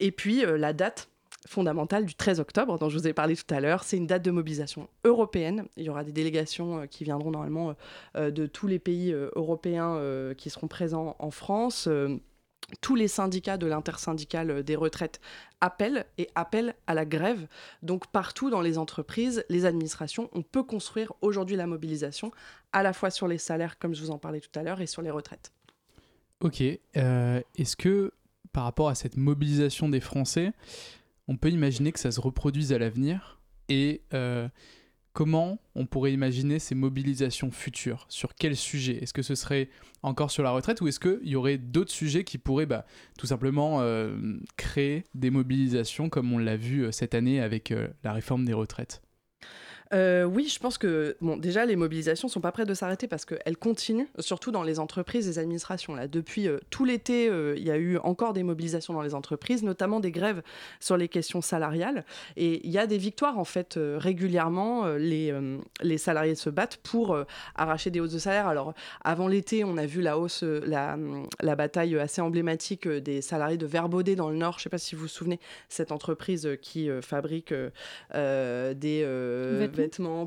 [0.00, 1.08] Et puis la date
[1.46, 3.84] fondamentale du 13 octobre, dont je vous ai parlé tout à l'heure.
[3.84, 5.66] C'est une date de mobilisation européenne.
[5.76, 7.74] Il y aura des délégations qui viendront normalement
[8.14, 9.98] de tous les pays européens
[10.36, 11.88] qui seront présents en France
[12.80, 15.20] tous les syndicats de l'intersyndicale des retraites
[15.60, 17.46] appellent et appellent à la grève.
[17.82, 22.30] Donc partout dans les entreprises, les administrations, on peut construire aujourd'hui la mobilisation,
[22.72, 24.86] à la fois sur les salaires, comme je vous en parlais tout à l'heure, et
[24.86, 25.52] sur les retraites.
[26.40, 26.62] Ok.
[26.96, 28.12] Euh, est-ce que
[28.52, 30.52] par rapport à cette mobilisation des Français,
[31.28, 34.48] on peut imaginer que ça se reproduise à l'avenir euh,
[35.14, 38.04] Comment on pourrait imaginer ces mobilisations futures?
[38.08, 39.00] Sur quel sujet?
[39.00, 39.68] Est-ce que ce serait
[40.02, 42.84] encore sur la retraite ou est-ce qu'il y aurait d'autres sujets qui pourraient bah,
[43.16, 44.18] tout simplement euh,
[44.56, 48.54] créer des mobilisations comme on l'a vu euh, cette année avec euh, la réforme des
[48.54, 49.03] retraites?
[49.92, 53.24] Euh, oui, je pense que bon, déjà les mobilisations sont pas prêtes de s'arrêter parce
[53.24, 55.94] qu'elles continuent, surtout dans les entreprises et les administrations.
[55.94, 59.14] Là, depuis euh, tout l'été, euh, il y a eu encore des mobilisations dans les
[59.14, 60.42] entreprises, notamment des grèves
[60.80, 62.04] sur les questions salariales.
[62.36, 64.86] Et il y a des victoires en fait régulièrement.
[64.96, 65.32] les,
[65.82, 67.16] les salariés se battent pour
[67.54, 68.46] arracher des hausses de salaire.
[68.46, 70.96] Alors avant l'été, on a vu la hausse, la,
[71.40, 74.58] la bataille assez emblématique des salariés de Verbaudet dans le Nord.
[74.58, 77.52] Je sais pas si vous vous souvenez, cette entreprise qui fabrique
[78.12, 79.04] des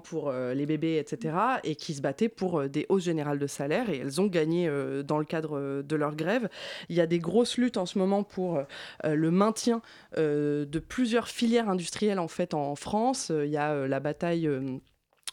[0.04, 3.48] pour euh, les bébés, etc., et qui se battaient pour euh, des hausses générales de
[3.48, 6.50] salaire, et elles ont gagné euh, dans le cadre de leur grève.
[6.90, 8.62] Il y a des grosses luttes en ce moment pour
[9.04, 9.82] le maintien
[10.16, 13.32] de plusieurs filières industrielles en fait en France.
[13.32, 14.50] Il y a la bataille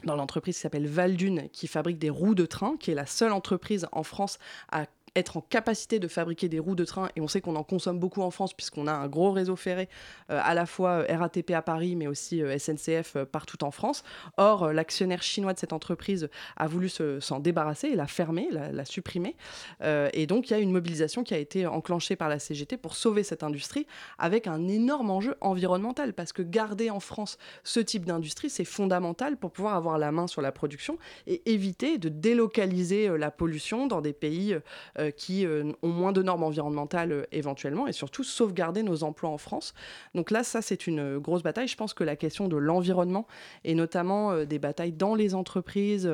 [0.05, 3.33] dans l'entreprise qui s'appelle Valdune, qui fabrique des roues de train, qui est la seule
[3.33, 4.39] entreprise en France
[4.71, 7.63] à être en capacité de fabriquer des roues de train, et on sait qu'on en
[7.63, 9.89] consomme beaucoup en France puisqu'on a un gros réseau ferré,
[10.31, 14.03] euh, à la fois euh, RATP à Paris, mais aussi euh, SNCF partout en France.
[14.37, 19.37] Or, l'actionnaire chinois de cette entreprise a voulu s'en débarrasser et la fermer, la, supprimer.
[19.83, 22.97] et donc, il y a une mobilisation qui a été enclenchée par la CGT pour
[22.97, 23.87] sauver cette industrie
[24.19, 29.37] avec un énorme enjeu environnemental, parce que garder en France ce type d'industrie, c'est fondamental
[29.37, 34.01] pour pouvoir avoir la main sur la production et éviter de délocaliser la pollution dans
[34.01, 34.57] des pays
[35.05, 39.31] euh, qui euh, ont moins de normes environnementales euh, éventuellement, et surtout sauvegarder nos emplois
[39.31, 39.75] en France.
[40.15, 41.69] Donc là, ça, c'est une grosse bataille.
[41.69, 43.27] Je pense que la question de l'environnement,
[43.65, 46.11] et notamment des batailles dans les entreprises,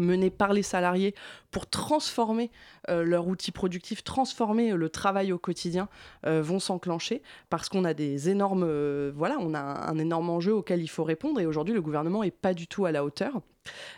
[0.00, 1.14] menées par les salariés
[1.50, 2.50] pour transformer
[2.88, 5.88] leur outil productif, transformer le travail au quotidien,
[6.24, 10.88] vont s'enclencher parce qu'on a des énormes, voilà, on a un, énorme enjeu auquel il
[10.88, 13.40] faut répondre et aujourd'hui le gouvernement est pas du tout à la hauteur.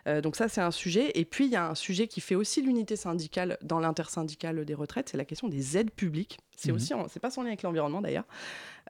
[0.07, 1.13] Euh, donc ça, c'est un sujet.
[1.15, 4.75] Et puis, il y a un sujet qui fait aussi l'unité syndicale dans l'intersyndicale des
[4.75, 6.39] retraites, c'est la question des aides publiques.
[6.57, 6.77] C'est mhm.
[6.77, 8.27] aussi, c'est pas sans lien avec l'environnement d'ailleurs.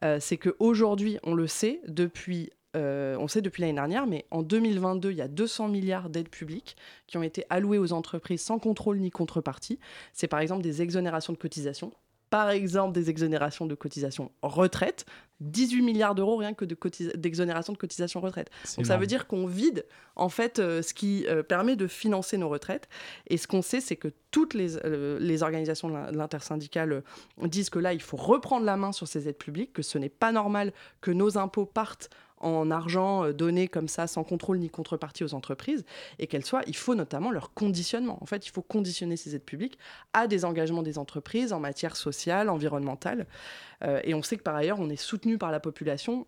[0.05, 4.43] Euh, c'est qu'aujourd'hui, on le sait depuis euh, on sait depuis l'année dernière, mais en
[4.43, 8.59] 2022, il y a 200 milliards d'aides publiques qui ont été allouées aux entreprises sans
[8.59, 9.79] contrôle ni contrepartie.
[10.13, 11.93] C'est par exemple des exonérations de cotisations,
[12.31, 15.07] par exemple des exonérations de cotisations retraite,
[15.41, 18.51] 18 milliards d'euros rien que d'exonération de, cotisation retraite.
[18.77, 19.85] Donc ça veut dire qu'on vide
[20.17, 22.89] en fait euh, ce qui euh, permet de financer nos retraites.
[23.29, 27.03] Et ce qu'on sait, c'est que toutes les, euh, les organisations de l'intersyndicale
[27.43, 30.09] disent que là, il faut reprendre la main sur ces aides publiques, que ce n'est
[30.09, 34.69] pas normal que nos impôts partent en argent euh, donné comme ça, sans contrôle ni
[34.69, 35.85] contrepartie aux entreprises,
[36.19, 38.19] et qu'elles soient, il faut notamment leur conditionnement.
[38.23, 39.79] En fait, il faut conditionner ces aides publiques
[40.13, 43.27] à des engagements des entreprises en matière sociale, environnementale.
[43.85, 46.27] Euh, et on sait que par ailleurs, on est soutenu par la population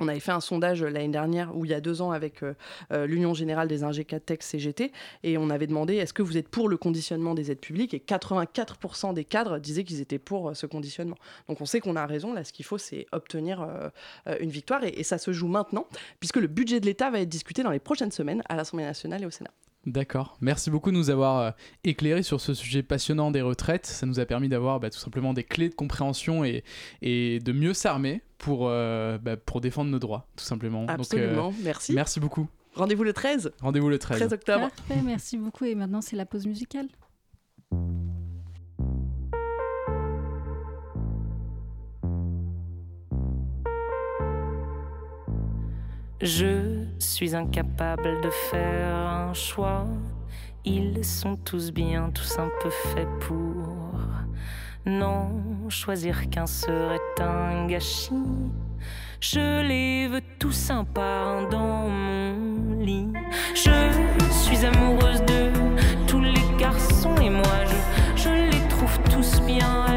[0.00, 2.54] on avait fait un sondage l'année dernière, ou il y a deux ans, avec euh,
[2.92, 6.68] euh, l'Union Générale des Ingécats CGT, et on avait demandé est-ce que vous êtes pour
[6.68, 7.94] le conditionnement des aides publiques?
[7.94, 11.16] Et 84% des cadres disaient qu'ils étaient pour euh, ce conditionnement.
[11.48, 13.66] Donc on sait qu'on a raison, là ce qu'il faut c'est obtenir
[14.40, 15.86] une victoire, et, ça se joue maintenant,
[16.18, 19.22] puisque le budget de l'État va être discuté dans les prochaines semaines à l'Assemblée nationale
[19.22, 19.50] et au Sénat.
[19.86, 20.36] D'accord.
[20.40, 23.86] Merci beaucoup de nous avoir éclairé sur ce sujet passionnant des retraites.
[23.86, 26.64] Ça nous a permis d'avoir bah, tout simplement des clés de compréhension et,
[27.02, 30.86] et de mieux s'armer pour, euh, bah, pour défendre nos droits, tout simplement.
[30.88, 31.92] Absolument, Donc, euh, merci.
[31.92, 32.48] Merci beaucoup.
[32.74, 33.52] Rendez-vous le 13.
[33.60, 34.18] Rendez-vous le 13.
[34.18, 34.70] 13 octobre.
[34.70, 35.64] Parfait, merci beaucoup.
[35.64, 36.88] Et maintenant, c'est la pause musicale.
[46.24, 49.84] Je suis incapable de faire un choix.
[50.64, 53.98] Ils sont tous bien, tous un peu faits pour.
[54.86, 58.14] Non, choisir qu'un serait un gâchis.
[59.20, 63.12] Je les veux tous un par dans mon lit.
[63.54, 63.90] Je
[64.30, 65.50] suis amoureuse de
[66.06, 67.64] tous les garçons et moi
[68.16, 69.93] je les trouve tous bien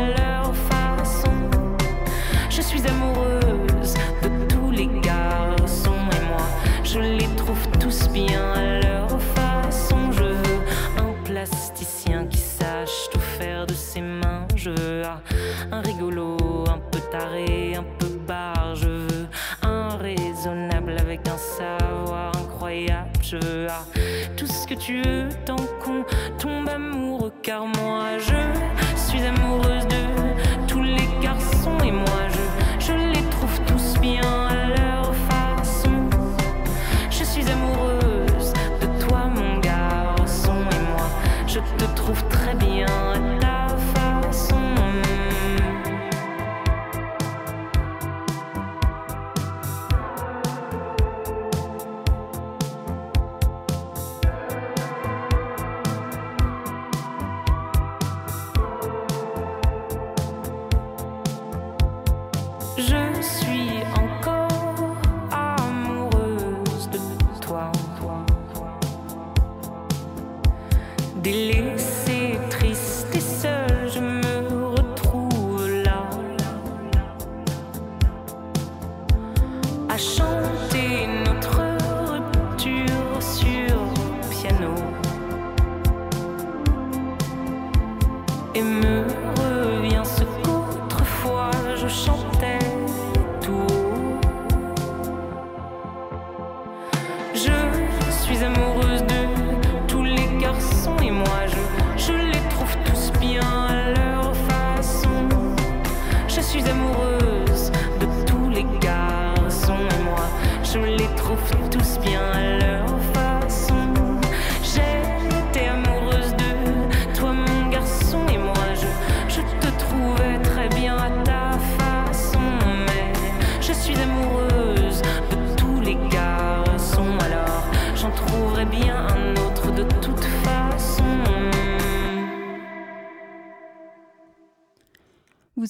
[8.25, 10.12] à leur façon.
[10.12, 10.60] Je veux
[10.97, 14.47] un plasticien qui sache tout faire de ses mains.
[14.56, 15.03] Je veux
[15.71, 16.38] un rigolo,
[16.69, 18.75] un peu taré, un peu barre.
[18.75, 19.27] Je veux
[19.62, 23.10] un raisonnable avec un savoir incroyable.
[23.21, 23.67] Je veux
[24.36, 26.03] tout ce que tu veux tant qu'on
[26.39, 27.34] tombe amoureux.
[27.43, 28.17] Car moi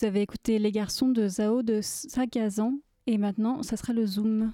[0.07, 4.53] avez écouté Les garçons de Zao de Sagazan et maintenant ça sera le Zoom.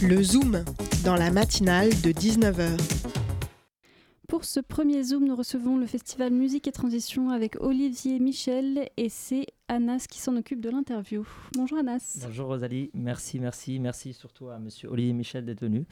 [0.00, 0.64] Le Zoom,
[1.04, 2.78] dans la matinale de 19h.
[4.28, 9.08] Pour ce premier Zoom, nous recevons le festival Musique et Transition avec Olivier Michel et
[9.08, 11.26] c'est Anas qui s'en occupe de l'interview.
[11.56, 12.20] Bonjour Anas.
[12.24, 15.86] Bonjour Rosalie, merci, merci, merci surtout à Monsieur Olivier Michel d'être venu.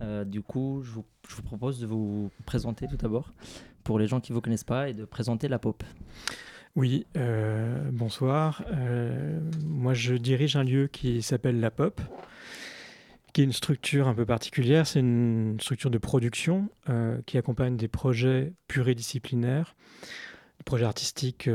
[0.00, 3.32] Euh, du coup, je vous, je vous propose de vous présenter tout d'abord
[3.82, 5.82] pour les gens qui ne vous connaissent pas et de présenter la pop.
[6.76, 8.64] Oui, euh, bonsoir.
[8.72, 12.00] Euh, moi, je dirige un lieu qui s'appelle La Pop,
[13.32, 14.84] qui est une structure un peu particulière.
[14.84, 19.76] C'est une structure de production euh, qui accompagne des projets pluridisciplinaires,
[20.58, 21.48] des projets artistiques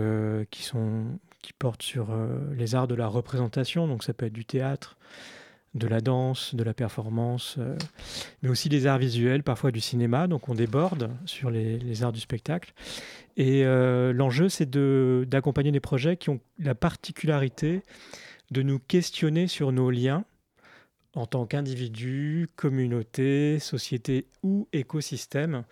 [0.52, 2.16] qui, sont, qui portent sur
[2.56, 3.90] les arts de la représentation.
[3.90, 4.98] Donc, ça peut être du théâtre,
[5.76, 7.78] de la danse, de la performance, euh,
[8.42, 10.28] mais aussi des arts visuels, parfois du cinéma.
[10.28, 12.74] Donc, on déborde sur les, arts du spectacle.
[13.38, 17.84] Et euh, l'enjeu, c'est d'accompagner des projets qui ont la particularité
[18.52, 20.26] de nous questionner sur nos liens
[21.16, 25.64] en tant qu'individu, communauté, société ou écosystème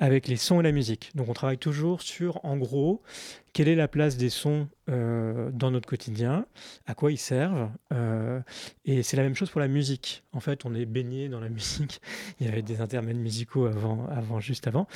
[0.00, 1.10] avec les sons et la musique.
[1.14, 3.02] Donc on travaille toujours sur, en gros,
[3.52, 6.46] quelle est la place des sons euh, dans notre quotidien,
[6.86, 7.70] à quoi ils servent.
[7.92, 8.40] euh,
[8.84, 10.24] et c'est la même chose pour la musique.
[10.32, 12.00] En fait, on est baigné dans la musique.
[12.40, 14.86] Il y avait des intermèdes musicaux avant, avant, juste avant.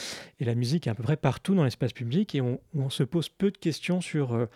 [0.40, 3.28] Et la musique est à peu près partout dans l'espace public et on, se pose
[3.28, 4.46] peu de questions sur euh,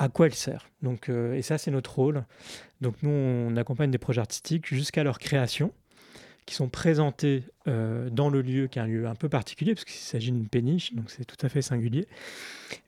[0.00, 0.70] à quoi elle sert.
[0.82, 2.24] Donc, euh, et ça, c'est notre rôle.
[2.80, 5.72] Donc nous, on accompagne des projets artistiques jusqu'à leur création,
[6.46, 9.84] qui sont présentés euh, dans le lieu, qui est un lieu un peu particulier, parce
[9.84, 12.06] qu'il s'agit d'une péniche, donc c'est tout à fait singulier,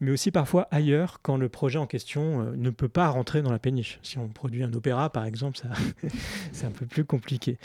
[0.00, 3.52] mais aussi parfois ailleurs, quand le projet en question euh, ne peut pas rentrer dans
[3.52, 3.98] la péniche.
[4.02, 5.58] Si on produit un opéra, par exemple,
[6.52, 7.58] c'est un peu plus compliqué.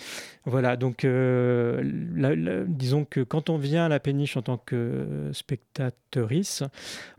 [0.46, 6.64] Voilà, donc euh, disons que quand on vient à la péniche en tant que spectateurice,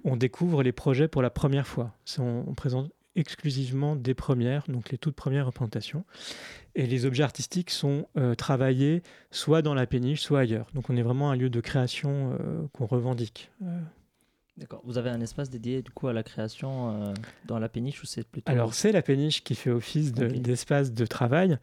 [0.04, 1.94] on découvre les projets pour la première fois.
[2.18, 6.04] On présente exclusivement des premières, donc les toutes premières représentations.
[6.74, 10.68] Et les objets artistiques sont euh, travaillés soit dans la péniche, soit ailleurs.
[10.74, 13.50] Donc on est vraiment un lieu de création euh, qu'on revendique.
[13.62, 13.80] Euh,
[14.58, 14.82] D'accord.
[14.84, 17.14] Vous avez un espace dédié du coup à la création euh,
[17.46, 21.06] dans la péniche ou c'est plutôt Alors c'est la péniche qui fait office d'espace de,
[21.06, 21.58] travail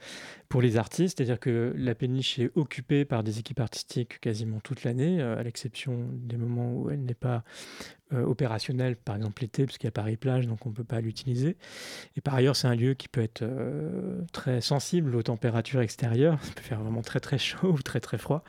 [0.48, 4.86] pour les artistes, c'est-à-dire que la péniche est occupée par des équipes artistiques quasiment toute
[4.86, 7.44] l'année, euh, à l'exception des moments où elle n'est pas
[8.24, 11.58] opérationnel, par exemple l'été, parce qu'il y a Paris-Plage, donc on ne peut pas l'utiliser.
[12.16, 16.38] Et par ailleurs, c'est un lieu qui peut être euh, très sensible aux températures extérieures.
[16.44, 18.44] Ça peut faire vraiment très très chaud ou très très froid.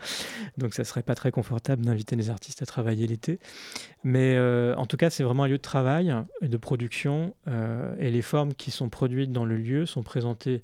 [0.58, 3.38] Donc ça ne serait pas très confortable d'inviter les artistes à travailler l'été.
[4.04, 7.34] Mais euh, en tout cas, c'est vraiment un lieu de travail et de production.
[7.98, 10.60] et les formes qui sont produites dans le lieu sont présentées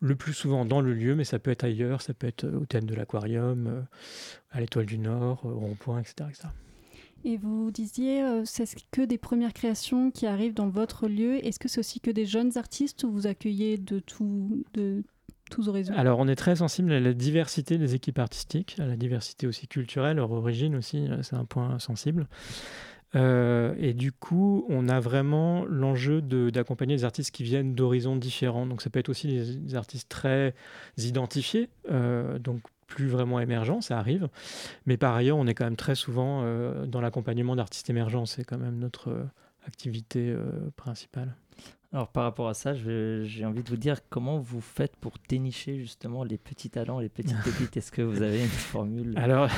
[0.00, 2.66] le plus souvent dans le lieu, mais ça peut être ailleurs, ça peut être au
[2.66, 3.86] thème de l'aquarium,
[4.50, 6.48] à l'étoile du Nord, au rond-point, etc., etc.
[7.26, 11.44] Et vous disiez, euh, c'est que des premières créations qui arrivent dans votre lieu.
[11.44, 15.94] Est-ce que c'est aussi que des jeunes artistes ou vous accueillez de, tous horizons?
[15.96, 19.66] Alors, on est très sensible à la diversité des équipes artistiques, à la diversité aussi
[19.68, 22.28] culturelle, leur origine aussi, euh, c'est un point sensible.
[23.14, 28.66] Euh, et du coup, on a vraiment l'enjeu d'accompagner des artistes qui viennent d'horizons différents.
[28.66, 30.54] Donc, ça peut être aussi des, artistes très
[30.98, 31.70] identifiés,
[32.40, 34.28] donc plus vraiment émergent, ça arrive.
[34.86, 38.26] Mais par ailleurs, on est quand même très souvent euh, dans l'accompagnement d'artistes émergents.
[38.26, 39.24] C'est quand même notre euh,
[39.66, 41.34] activité euh, principale.
[41.94, 45.78] Alors par rapport à ça, j'ai envie de vous dire comment vous faites pour dénicher
[45.78, 47.76] justement les petits talents, les petites pépites.
[47.76, 49.14] Est-ce que vous avez une formule?
[49.16, 49.48] Alors,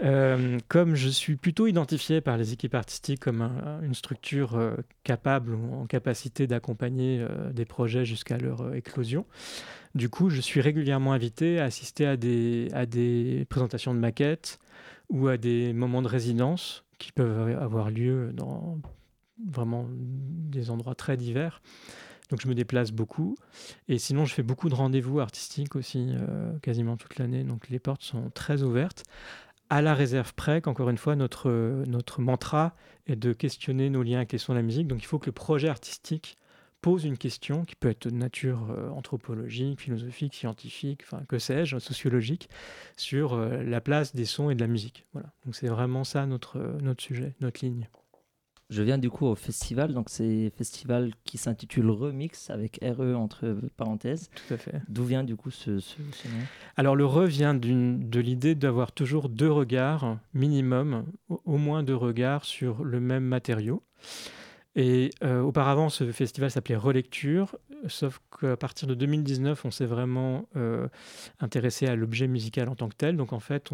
[0.68, 3.42] comme je suis plutôt identifié par les équipes artistiques comme
[3.82, 9.26] une structure capable ou en capacité d'accompagner des projets jusqu'à leur éclosion,
[9.96, 14.60] du coup, je suis régulièrement invité à assister à des, à des présentations de maquettes
[15.08, 18.78] ou à des moments de résidence qui peuvent avoir lieu dans
[19.44, 21.60] vraiment des endroits très divers.
[22.30, 23.36] Donc je me déplace beaucoup.
[23.88, 27.44] Et sinon, je fais beaucoup de rendez-vous artistiques aussi, euh, quasiment toute l'année.
[27.44, 29.04] Donc les portes sont très ouvertes.
[29.68, 31.50] À la réserve près qu'encore une fois, notre,
[31.86, 32.74] notre mantra
[33.06, 34.86] est de questionner nos liens avec les sons de la musique.
[34.86, 36.38] Donc il faut que le projet artistique
[36.82, 41.78] pose une question qui peut être de nature euh, anthropologique, philosophique, scientifique, enfin que sais-je,
[41.78, 42.48] sociologique,
[42.96, 45.04] sur euh, la place des sons et de la musique.
[45.12, 45.32] Voilà.
[45.44, 47.88] Donc c'est vraiment ça notre, notre sujet, notre ligne.
[48.68, 53.14] Je viens du coup au festival, donc c'est un festival qui s'intitule Remix avec RE
[53.14, 54.28] entre parenthèses.
[54.34, 54.82] Tout à fait.
[54.88, 56.42] D'où vient du coup ce, ce, ce nom?
[56.76, 62.44] Alors le re vient de l'idée d'avoir toujours deux regards minimum, au moins deux regards
[62.44, 63.84] sur le même matériau.
[64.78, 67.56] Et euh, auparavant, ce festival s'appelait Relecture,
[67.86, 70.86] sauf qu'à partir de 2019, on s'est vraiment euh,
[71.40, 73.16] intéressé à l'objet musical en tant que tel.
[73.16, 73.70] Donc en fait,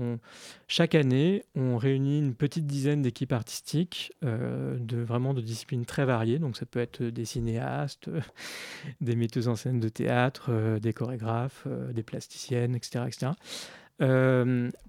[0.69, 6.05] chaque année, on réunit une petite dizaine d'équipes artistiques euh, de vraiment de disciplines très
[6.05, 6.39] variées.
[6.39, 8.09] Donc ça peut être des cinéastes,
[9.01, 13.07] des metteuses en scène de théâtre, des chorégraphes, des plasticiennes, etc.
[13.09, 13.33] etc.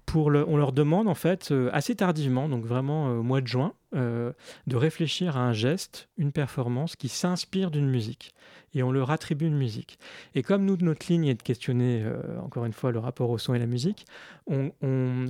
[0.06, 3.72] pour le, on leur demande en fait assez tardivement, donc vraiment au mois de juin,
[3.94, 4.32] euh,
[4.66, 8.34] de réfléchir à un geste, une performance qui s'inspire d'une musique.
[8.74, 9.98] Et on leur attribue une musique.
[10.34, 13.38] Et comme nous, notre ligne est de questionner, euh, encore une fois, le rapport au
[13.38, 14.06] son et la musique,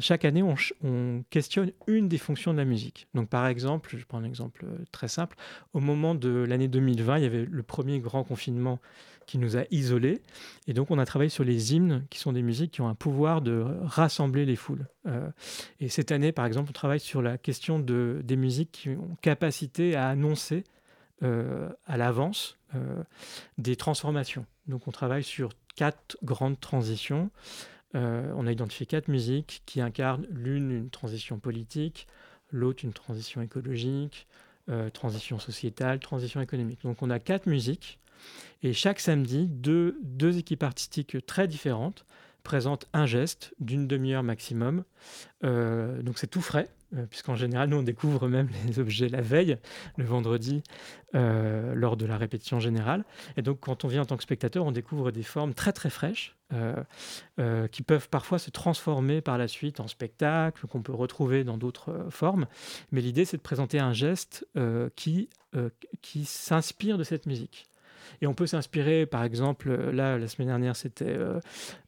[0.00, 3.06] chaque année, on, on, questionne une des fonctions de la musique.
[3.12, 5.36] Donc, par exemple, je prends un exemple euh, très simple,
[5.74, 8.80] au moment de l'année 2020, il y avait le premier grand confinement
[9.26, 10.22] qui nous a isolés.
[10.66, 12.94] Et donc, on a travaillé sur les hymnes, qui sont des musiques qui ont un
[12.94, 14.86] pouvoir de rassembler les foules.
[15.06, 15.30] Euh,
[15.80, 19.16] et cette année, par exemple, on travaille sur la question de, des musiques qui ont
[19.20, 20.64] capacité à annoncer
[21.22, 23.02] euh, à l'avance euh,
[23.58, 24.46] des transformations.
[24.66, 27.30] Donc, on travaille sur quatre grandes transitions.
[27.94, 32.06] on a identifié quatre musiques qui incarnent l'une une transition politique,
[32.50, 34.26] l'autre une transition écologique,
[34.92, 36.82] transition sociétale, transition économique.
[36.82, 37.98] Donc, on a quatre musiques
[38.62, 42.06] et chaque samedi, deux, deux équipes artistiques très différentes
[42.44, 44.84] présentent un geste d'une demi-heure maximum.
[45.42, 49.22] Euh, donc c'est tout frais, euh, puisqu'en général, nous, on découvre même les objets la
[49.22, 49.58] veille,
[49.96, 50.62] le vendredi,
[51.16, 53.04] euh, lors de la répétition générale.
[53.36, 55.90] Et donc, quand on vient en tant que spectateur, on découvre des formes très, très
[55.90, 56.36] fraîches,
[57.72, 62.06] qui peuvent parfois se transformer par la suite en spectacle, qu'on peut retrouver dans d'autres
[62.10, 62.46] formes.
[62.92, 64.46] Mais l'idée, c'est de présenter un geste
[64.94, 65.30] qui,
[66.00, 67.66] qui s'inspire de cette musique.
[68.20, 71.40] Et on peut s'inspirer, par exemple, là, la semaine dernière, c'était euh,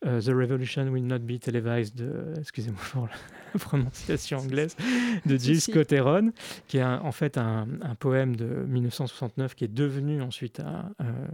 [0.04, 2.04] euh, The Revolution Will Not Be Televised,
[2.38, 4.76] excusez-moi pour la prononciation anglaise,
[5.24, 6.32] de Gilles Scott Heron,
[6.66, 7.66] qui est en fait un,
[7.98, 10.60] poème de 1969 qui est devenu ensuite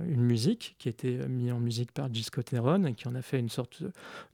[0.09, 3.15] une musique, qui a été mis en musique par Gilles Scott Heron, et qui en
[3.15, 3.83] a fait une sorte.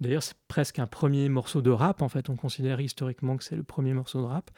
[0.01, 2.29] D'ailleurs, c'est presque un premier morceau de rap, en fait.
[2.29, 4.51] On considère historiquement que c'est le premier morceau de rap.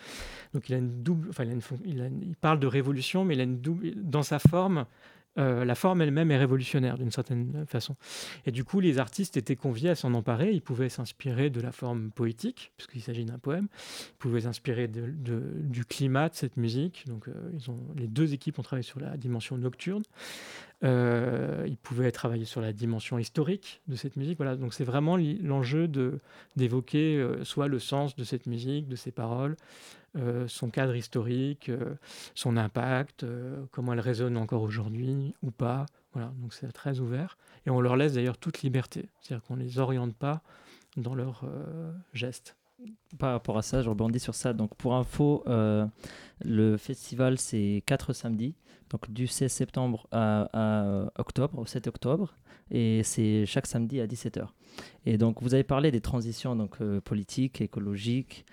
[0.55, 1.29] Donc il a une double.
[1.31, 3.93] Enfin, il, il, parle de révolution, mais il a une double.
[3.97, 4.87] Dans sa forme,
[5.39, 7.97] euh, la forme elle-même est révolutionnaire d'une certaine façon.
[8.47, 10.51] Et du coup, les artistes étaient conviés à s'en emparer.
[10.53, 13.69] Ils pouvaient s'inspirer de la forme poétique, puisqu'il s'agit d'un poème.
[14.09, 17.05] Ils pouvaient s'inspirer du climat de cette musique.
[17.07, 17.33] Donc, euh,
[17.97, 20.03] les deux équipes ont travaillé sur la dimension nocturne.
[20.83, 24.39] Euh, ils pouvaient travailler sur la dimension historique de cette musique.
[24.39, 25.89] Voilà, donc c'est vraiment l'enjeu
[26.57, 29.57] d'évoquer soit le sens de cette musique, de ses paroles,
[30.17, 31.95] euh, son cadre historique, euh,
[32.35, 35.87] son impact, euh, comment elle résonne encore aujourd'hui ou pas.
[36.13, 37.39] Voilà, donc c'est très ouvert.
[37.65, 39.09] Et on leur laisse d'ailleurs toute liberté.
[39.21, 40.43] C'est-à-dire qu'on ne les oriente pas
[40.97, 41.45] dans leurs
[42.13, 42.57] gestes.
[43.19, 44.53] Par rapport à ça, je rebondis sur ça.
[44.53, 48.57] Donc pour info, le festival c'est 4 samedis,
[48.89, 52.35] donc du 16 septembre à, octobre, au 7 octobre,
[52.73, 54.49] et c'est chaque samedi à 17h.
[55.07, 58.45] Et donc vous avez parlé des transitions donc, politiques, écologiques,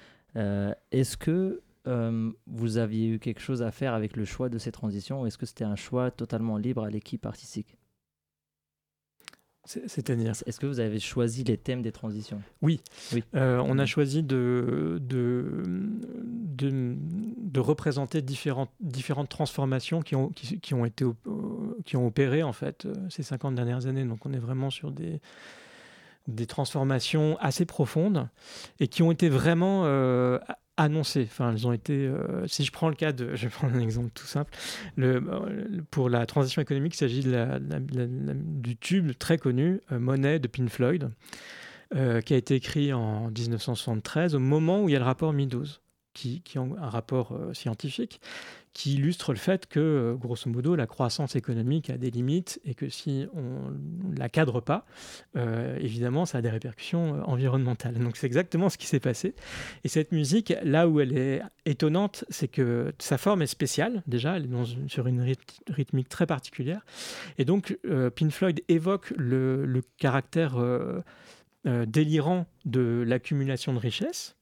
[0.91, 4.71] est-ce que euh, vous aviez eu quelque chose à faire avec le choix de ces
[4.71, 7.77] transitions ou est-ce que c'était un choix totalement libre à l'équipe artistique?
[9.63, 12.41] C'est-à-dire Est-ce que vous avez choisi les thèmes des transitions?
[12.61, 12.79] Oui.
[13.11, 13.21] oui.
[13.35, 15.61] Euh, on a choisi de, de,
[16.55, 21.03] de, représenter différentes, différentes transformations qui ont, qui, ont été,
[21.83, 24.05] qui ont opéré en fait ces 50 dernières années.
[24.05, 25.19] Donc on est vraiment sur des,
[26.27, 28.27] des transformations assez profondes
[28.79, 30.39] et qui ont été vraiment euh,
[30.75, 31.27] annoncées.
[31.29, 31.93] Enfin, elles ont été.
[31.93, 34.51] Euh, si je prends le cas de, je vais prendre un exemple tout simple.
[34.95, 35.23] Le,
[35.89, 41.09] pour la transition économique, il s'agit du tube très connu euh, de Pink Floyd,
[41.91, 45.65] qui a été écrit en 1973 au moment où il y a le rapport Meadows.
[46.13, 48.19] Qui, qui ont un rapport scientifique
[48.77, 52.75] qui illustre le fait que, euh, grosso modo, la croissance économique a des limites et
[52.75, 53.71] que si on
[54.11, 54.85] ne la cadre pas,
[55.35, 57.95] euh, évidemment, ça a des répercussions euh, environnementales.
[57.95, 59.33] Donc c'est exactement ce qui s'est passé.
[59.83, 64.37] Et cette musique, là où elle est étonnante, c'est que sa forme est spéciale, déjà,
[64.37, 65.25] elle est sur une
[65.67, 66.85] rythmique très particulière.
[67.39, 67.75] Et donc,
[68.15, 70.55] Pink Floyd évoque le, le caractère
[71.65, 74.35] délirant de l'accumulation de richesses.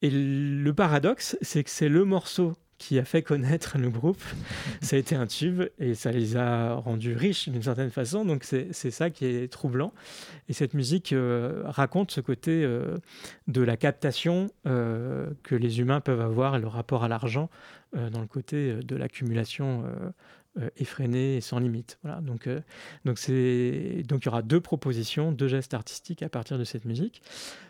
[0.00, 4.22] Et le paradoxe, c'est que c'est le morceau qui a fait connaître le groupe.
[4.80, 8.24] ça a été un tube et ça les a rendus riches d'une certaine façon.
[8.24, 9.92] Donc c'est ça qui est troublant.
[10.48, 12.98] Et cette musique euh, raconte ce côté euh,
[13.48, 17.48] de la captation euh, que les humains peuvent avoir et le rapport à l'argent
[17.94, 19.84] dans le côté de l'accumulation
[20.60, 21.98] euh, effréné et sans limite.
[22.22, 22.60] Donc, euh,
[23.04, 26.84] donc, c'est, donc il y aura deux propositions, deux gestes artistiques à partir de cette
[26.84, 27.22] musique.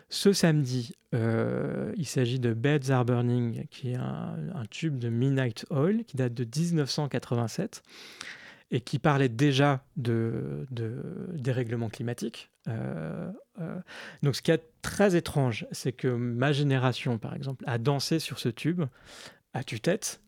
[0.09, 4.35] Ce samedi, euh, il s'agit de Beds Are Burning, qui est un,
[4.69, 7.81] tube de Midnight Oil qui date de 1987
[8.69, 11.01] et qui parlait déjà de, de
[11.33, 12.51] dérèglement climatique.
[14.21, 18.37] donc ce qui est très étrange, c'est que ma génération, par exemple, a dansé sur
[18.37, 18.83] ce tube
[19.55, 20.21] à tue-tête,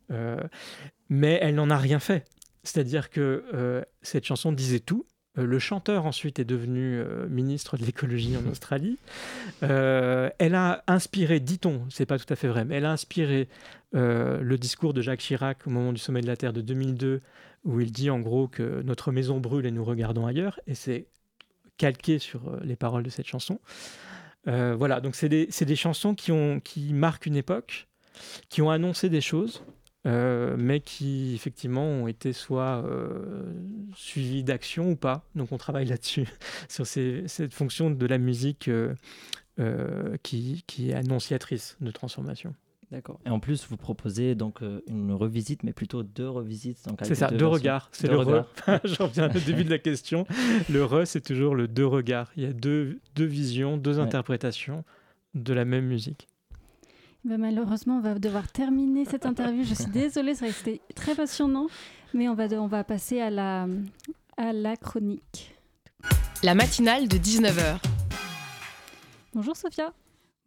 [1.09, 2.25] mais elle n'en a rien fait.
[2.67, 5.05] C'est-à-dire que euh, cette chanson disait tout.
[5.37, 8.97] Euh, le chanteur ensuite est devenu euh, ministre de l'écologie en Australie.
[9.61, 13.47] elle a inspiré, dit-on, c'est pas tout à fait vrai, mais elle a inspiré
[13.93, 17.21] le discours de Jacques Chirac au moment du sommet de la Terre de 2002,
[17.63, 21.07] où il dit en gros que notre maison brûle et nous regardons ailleurs, et c'est
[21.77, 23.59] calqué sur les paroles de cette chanson.
[24.45, 27.87] voilà, donc c'est des, des, chansons qui, ont, qui marquent une époque,
[28.49, 29.63] qui ont annoncé des choses,
[30.07, 33.43] euh, mais qui effectivement ont été soit euh,
[33.93, 35.25] suivis d'action ou pas.
[35.35, 36.27] Donc on travaille là-dessus,
[36.69, 38.95] sur cette fonction de la musique euh,
[40.23, 42.53] qui, qui, est annonciatrice de transformation.
[42.89, 43.19] D'accord.
[43.25, 46.87] Et en plus, vous proposez donc une revisite, mais plutôt deux revisites.
[47.01, 47.89] C'est ça, deux, regards.
[47.91, 48.45] C'est le re.
[48.85, 50.25] Je reviens au début de la question.
[50.69, 52.31] Le re, c'est toujours le deux regards.
[52.37, 54.85] Il y a deux, deux visions, deux interprétations
[55.33, 56.29] de la même musique.
[57.25, 59.63] Bah, malheureusement, on va devoir terminer cette interview.
[59.63, 61.67] Je suis désolée, été très passionnant,
[62.13, 63.67] mais on va, on va passer à la,
[64.37, 65.55] à la chronique.
[66.43, 67.81] La matinale de 19h.
[69.33, 69.93] Bonjour Sophia.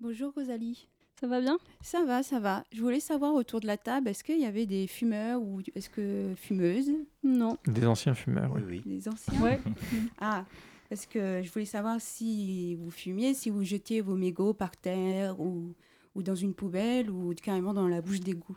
[0.01, 0.89] Bonjour Rosalie.
[1.21, 1.59] Ça va bien?
[1.83, 2.65] Ça va, ça va.
[2.73, 5.91] Je voulais savoir autour de la table, est-ce qu'il y avait des fumeurs ou est-ce
[5.91, 6.93] que fumeuses?
[7.23, 7.59] Non.
[7.67, 8.63] Des anciens fumeurs, oui.
[8.67, 8.83] oui.
[8.87, 9.39] Des anciens?
[9.43, 9.61] Ouais.
[10.21, 10.47] ah,
[10.89, 15.39] parce que je voulais savoir si vous fumiez, si vous jetiez vos mégots par terre
[15.39, 15.75] ou
[16.21, 18.57] ou dans une poubelle ou carrément dans la bouche d'égout.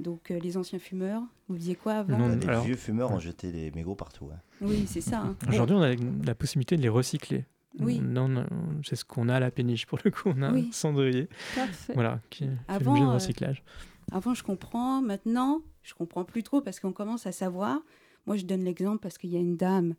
[0.00, 3.70] Donc euh, les anciens fumeurs, vous faisiez quoi avant Les vieux fumeurs ont jeté les
[3.70, 4.28] mégots partout.
[4.32, 4.40] Hein.
[4.60, 5.20] Oui, c'est ça.
[5.20, 5.36] Hein.
[5.48, 7.44] Aujourd'hui, on a la possibilité de les recycler.
[7.78, 8.00] Oui.
[8.00, 8.44] Non,
[8.82, 10.32] c'est ce qu'on a à la péniche pour le coup.
[10.34, 11.28] On a un cendrier.
[11.54, 11.92] Parfait.
[11.94, 13.62] Voilà, qui avant, fait le euh, recyclage.
[14.10, 15.00] avant, je comprends.
[15.00, 17.78] Maintenant, je comprends plus trop parce qu'on commence à savoir.
[18.26, 19.94] Moi, je donne l'exemple parce qu'il y a une dame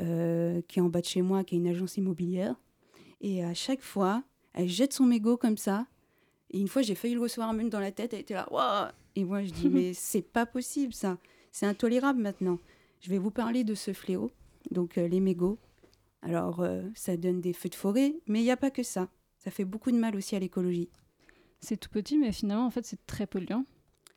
[0.00, 2.54] euh, qui est en bas de chez moi, qui a une agence immobilière.
[3.20, 4.22] Et à chaque fois,
[4.52, 5.86] elle jette son mégot comme ça
[6.50, 8.14] et une fois, j'ai failli le recevoir même dans la tête.
[8.14, 11.18] Elle était là, waouh Et moi, je dis, mais c'est pas possible ça.
[11.52, 12.58] C'est intolérable maintenant.
[13.00, 14.30] Je vais vous parler de ce fléau,
[14.70, 15.58] donc les mégots.
[16.22, 19.08] Alors, ça donne des feux de forêt, mais il n'y a pas que ça.
[19.38, 20.90] Ça fait beaucoup de mal aussi à l'écologie.
[21.60, 23.64] C'est tout petit, mais finalement, en fait, c'est très polluant.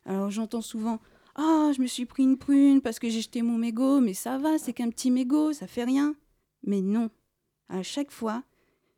[0.06, 1.00] Alors, j'entends souvent
[1.36, 4.38] Ah, je me suis pris une prune parce que j'ai jeté mon mégot, mais ça
[4.38, 6.16] va, c'est qu'un petit mégot, ça fait rien.
[6.64, 7.10] Mais non.
[7.70, 8.44] À chaque fois,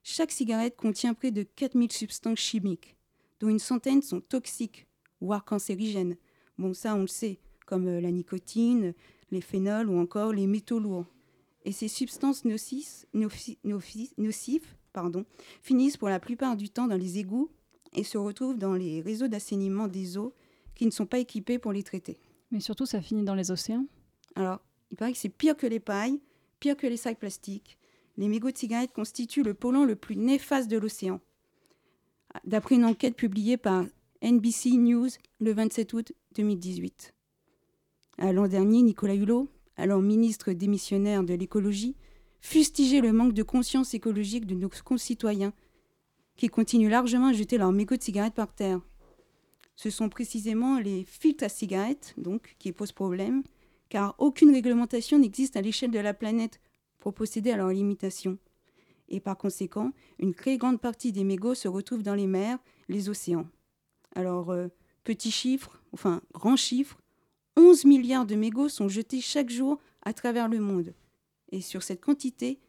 [0.01, 2.95] chaque cigarette contient près de 4000 substances chimiques,
[3.43, 4.87] dont une centaine sont toxiques,
[5.19, 6.15] voire cancérigènes.
[6.57, 8.93] Bon, ça, on le sait, comme euh, la nicotine,
[9.31, 11.07] les phénols ou encore les métaux lourds.
[11.65, 15.25] Et ces substances nocives, nocives pardon,
[15.61, 17.49] finissent pour la plupart du temps dans les égouts
[17.91, 20.33] et se retrouvent dans les réseaux d'assainissement des eaux
[20.73, 22.21] qui ne sont pas équipés pour les traiter.
[22.49, 23.87] Mais surtout, ça finit dans les océans?
[24.35, 26.21] Alors, il paraît que c'est pire que les pailles,
[26.61, 27.77] pire que les sacs plastiques.
[28.15, 31.19] Les mégots de cigarettes constituent le polluant le plus néfaste de l'océan.
[32.43, 33.85] D'après une enquête publiée par
[34.21, 35.09] NBC News
[35.39, 37.13] le 27 août 2018.
[38.19, 41.95] L'an dernier, Nicolas Hulot, alors ministre démissionnaire de l'écologie,
[42.41, 45.53] fustigeait le manque de conscience écologique de nos concitoyens
[46.35, 48.81] qui continuent largement à jeter leurs mégots de cigarettes par terre.
[49.75, 53.43] Ce sont précisément les filtres à cigarettes donc, qui posent problème,
[53.89, 56.59] car aucune réglementation n'existe à l'échelle de la planète
[56.99, 58.37] pour procéder à leur limitation.
[59.13, 62.57] Et par conséquent, une très grande partie des mégots se retrouvent dans les mers,
[62.89, 63.45] les océans.
[64.15, 64.69] Alors, euh,
[65.03, 66.99] petit chiffre, enfin grand chiffre,
[67.55, 70.95] 11 milliards de mégots sont jetés chaque jour à travers le monde.
[71.51, 72.59] Et sur cette quantité,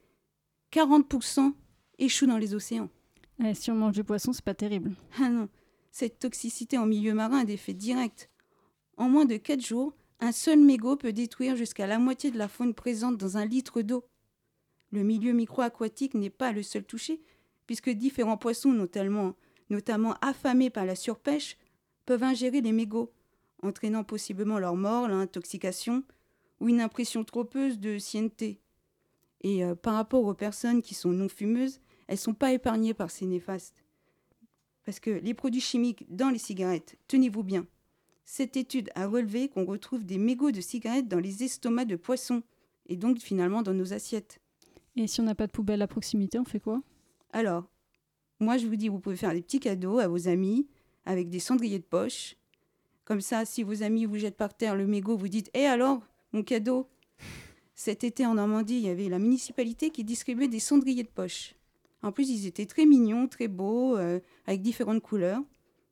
[0.70, 1.55] 40%
[1.99, 2.90] échouent dans les océans.
[3.42, 4.95] Eh, si on mange du poisson, c'est pas terrible.
[5.18, 5.49] Ah non,
[5.92, 8.28] cette toxicité en milieu marin a des effets directs.
[8.99, 12.49] En moins de 4 jours, un seul mégot peut détruire jusqu'à la moitié de la
[12.49, 14.05] faune présente dans un litre d'eau.
[14.95, 17.20] Le milieu microaquatique n'est pas le seul touché,
[17.66, 19.34] puisque différents poissons, notamment,
[19.68, 21.59] notamment affamés par la surpêche,
[22.07, 23.12] peuvent ingérer les mégots,
[23.64, 26.05] entraînant possiblement leur mort, l'intoxication
[26.61, 28.61] ou une impression tropeuse de sienneté.
[29.40, 32.95] Et euh, par rapport aux personnes qui sont non fumeuses, elles ne sont pas épargnées
[32.95, 33.82] par ces néfastes.
[34.84, 37.66] Parce que les produits chimiques dans les cigarettes, tenez-vous bien,
[38.24, 42.45] cette étude a relevé qu'on retrouve des mégots de cigarettes dans les estomacs de poissons,
[42.86, 44.40] et donc finalement dans nos assiettes.
[44.97, 46.82] Et si on n'a pas de poubelle à proximité, on fait quoi?
[47.32, 47.64] Alors,
[48.40, 50.68] moi je vous dis, vous pouvez faire des petits cadeaux à vos amis
[51.05, 52.36] avec des cendriers de poche.
[53.05, 56.01] Comme ça, si vos amis vous jettent par terre le mégot, vous dites Eh alors,
[56.32, 56.88] mon cadeau
[57.74, 61.55] Cet été en Normandie, il y avait la municipalité qui distribuait des cendriers de poche.
[62.03, 65.42] En plus, ils étaient très mignons, très beaux, euh, avec différentes couleurs.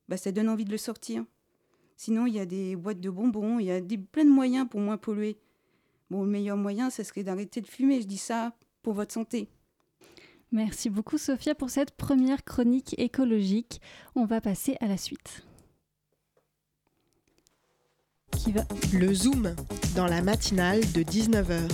[0.09, 1.25] Bah, ça donne envie de le sortir.
[1.97, 4.69] Sinon, il y a des boîtes de bonbons, il y a des, plein de moyens
[4.69, 5.39] pour moins polluer.
[6.11, 8.01] Bon, le meilleur moyen, ce serait d'arrêter de fumer.
[8.01, 9.49] Je dis ça pour votre santé.
[10.51, 13.81] Merci beaucoup, Sophia, pour cette première chronique écologique.
[14.15, 15.47] On va passer à la suite.
[18.37, 18.63] Qui va?
[18.93, 19.55] Le Zoom,
[19.97, 21.71] dans la matinale de 19h.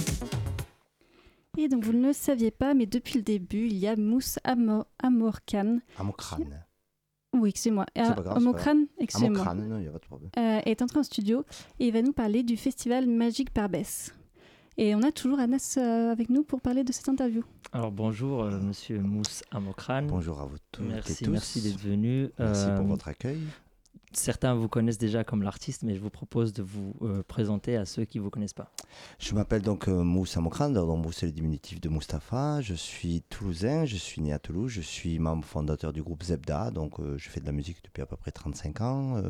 [1.57, 4.39] Et donc vous ne le saviez pas, mais depuis le début, il y a Mousse
[4.45, 5.79] Amor Amorkan.
[5.99, 6.39] Amokran.
[7.35, 7.85] Oui, excusez-moi.
[7.97, 9.41] Amokran, excusez-moi.
[9.41, 10.31] Amokran, non, il n'y a pas de problème.
[10.39, 11.45] Euh, est entré en studio
[11.81, 14.15] et il va nous parler du festival Magique Barbès.
[14.79, 17.45] Et on a toujours Anas euh, avec nous pour parler de cette interview.
[17.72, 20.05] Alors bonjour, euh, monsieur Mousse Amokran.
[20.05, 20.83] Bonjour à vous tous.
[20.83, 22.31] Merci, merci d'être venu.
[22.39, 23.41] Merci pour votre accueil.
[24.12, 27.85] Certains vous connaissent déjà comme l'artiste, mais je vous propose de vous euh, présenter à
[27.85, 28.72] ceux qui ne vous connaissent pas.
[29.18, 32.61] Je m'appelle donc euh, Moussa Mokran, donc Moussa c'est le diminutif de Mustapha.
[32.62, 36.70] Je suis toulousain, je suis né à Toulouse, je suis membre fondateur du groupe Zebda,
[36.70, 39.22] donc euh, je fais de la musique depuis à peu près 35 ans.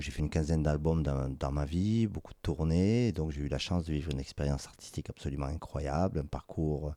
[0.00, 3.58] J'ai fait une quinzaine d'albums dans, ma vie, beaucoup de tournées, donc j'ai eu la
[3.58, 6.94] chance de vivre une expérience artistique absolument incroyable, un parcours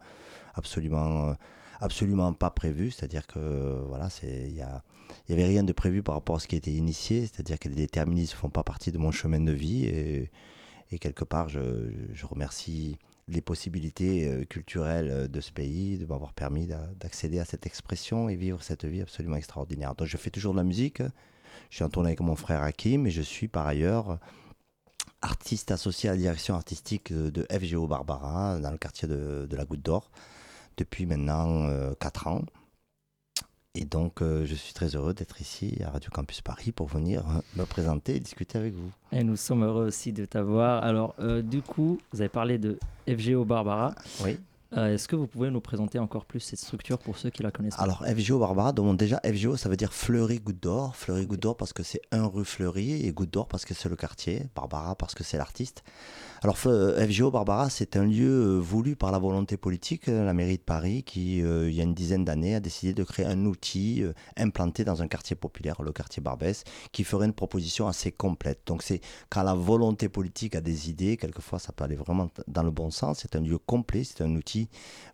[0.53, 1.35] absolument,
[1.79, 6.39] absolument pas prévu, c'est-à-dire que voilà, il n'y avait rien de prévu par rapport à
[6.39, 9.39] ce qui était initié, c'est-à-dire que les déterminismes ne font pas partie de mon chemin
[9.39, 9.85] de vie.
[9.85, 10.31] Et,
[10.99, 11.59] quelque part, je,
[12.23, 17.65] remercie les possibilités euh, culturelles euh, de ce pays de m'avoir permis d'accéder à cette
[17.65, 19.95] expression et vivre cette vie absolument extraordinaire.
[19.95, 21.01] Donc je fais toujours de la musique.
[21.69, 24.19] Je suis en tournée avec mon frère Hakim et je suis par ailleurs
[25.21, 29.81] artiste associé à la direction artistique de FGO Barbara dans le quartier de, la Goutte
[29.81, 30.11] d'Or
[30.77, 31.67] depuis maintenant
[31.99, 32.41] 4 euh, ans.
[33.77, 37.25] Et donc, euh, je suis très heureux d'être ici à Radio Campus Paris pour venir
[37.27, 38.89] euh, me présenter et discuter avec vous.
[39.11, 40.81] Et nous sommes heureux aussi de t'avoir.
[40.81, 43.93] Alors, euh, du coup, vous avez parlé de FGO Barbara.
[44.23, 44.39] Oui.
[44.73, 47.51] Euh, est-ce que vous pouvez nous présenter encore plus cette structure pour ceux qui la
[47.51, 50.95] connaissent Alors, FGO Barbara, donc déjà, FGO, ça veut dire Fleury Goutte d'Or.
[50.95, 53.89] Fleury Goutte d'Or parce que c'est un rue Fleury et Goutte d'Or parce que c'est
[53.89, 54.47] le quartier.
[54.55, 55.83] Barbara parce que c'est l'artiste.
[56.41, 60.57] Alors, FGO Barbara, c'est un lieu euh, voulu par la volonté politique, euh, la mairie
[60.57, 64.03] de Paris, qui, il y a une dizaine d'années, a décidé de créer un outil
[64.37, 68.61] implanté dans un quartier populaire, le quartier Barbès, qui ferait une proposition assez complète.
[68.65, 72.63] Donc, c'est quand la volonté politique a des idées, quelquefois, ça peut aller vraiment dans
[72.63, 73.19] le bon sens.
[73.21, 74.54] C'est un lieu complet, c'est un outil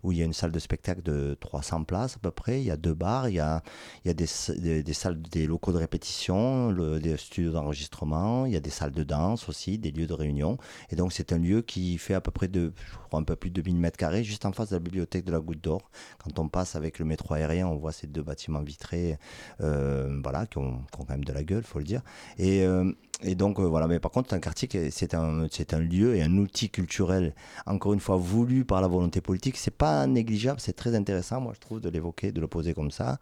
[0.02, 2.60] où il y a une salle de spectacle de 300 places à peu près.
[2.60, 3.62] Il y a deux bars, il y a,
[4.04, 8.56] il y a des, des, salles, des locaux de répétition, des studios d'enregistrement, il y
[8.56, 10.58] a des salles de danse aussi, des lieux de réunion.
[10.90, 13.50] Et donc c'est un lieu qui fait à peu près de, je un peu plus
[13.50, 15.90] de 1000 mètres carrés, juste en face de la bibliothèque de la Goutte d'Or.
[16.18, 19.18] Quand on passe avec le métro aérien, on voit ces deux bâtiments vitrés,
[19.60, 22.02] euh, voilà, qui ont, quand même de la gueule, faut le dire.
[22.38, 22.92] Et euh,
[23.24, 26.22] et donc euh, voilà, mais par contre, un quartier, c'est un, c'est un lieu et
[26.22, 27.34] un outil culturel,
[27.66, 29.56] encore une fois, voulu par la volonté politique.
[29.56, 32.90] C'est pas négligeable, c'est très intéressant, moi je trouve, de l'évoquer, de le poser comme
[32.90, 33.18] ça,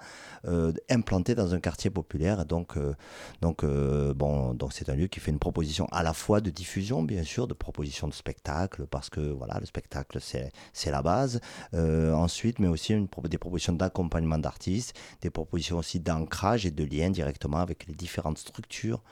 [0.46, 2.46] euh, implanté dans un quartier populaire.
[2.46, 2.94] Donc, euh,
[3.42, 7.03] donc bon, donc c'est un lieu qui fait une proposition à la fois de diffusion,
[7.03, 11.40] bien sûr, de proposition de spectacle, parce que voilà, le spectacle c'est, c'est la base.
[11.74, 17.59] ensuite, mais aussi des propositions d'accompagnement d'artistes, des propositions aussi d'ancrage et de lien directement
[17.59, 19.03] avec les différentes structures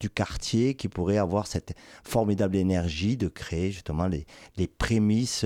[0.00, 1.74] du quartier qui pourrait avoir cette
[2.04, 4.26] formidable énergie de créer justement les,
[4.56, 5.44] les prémices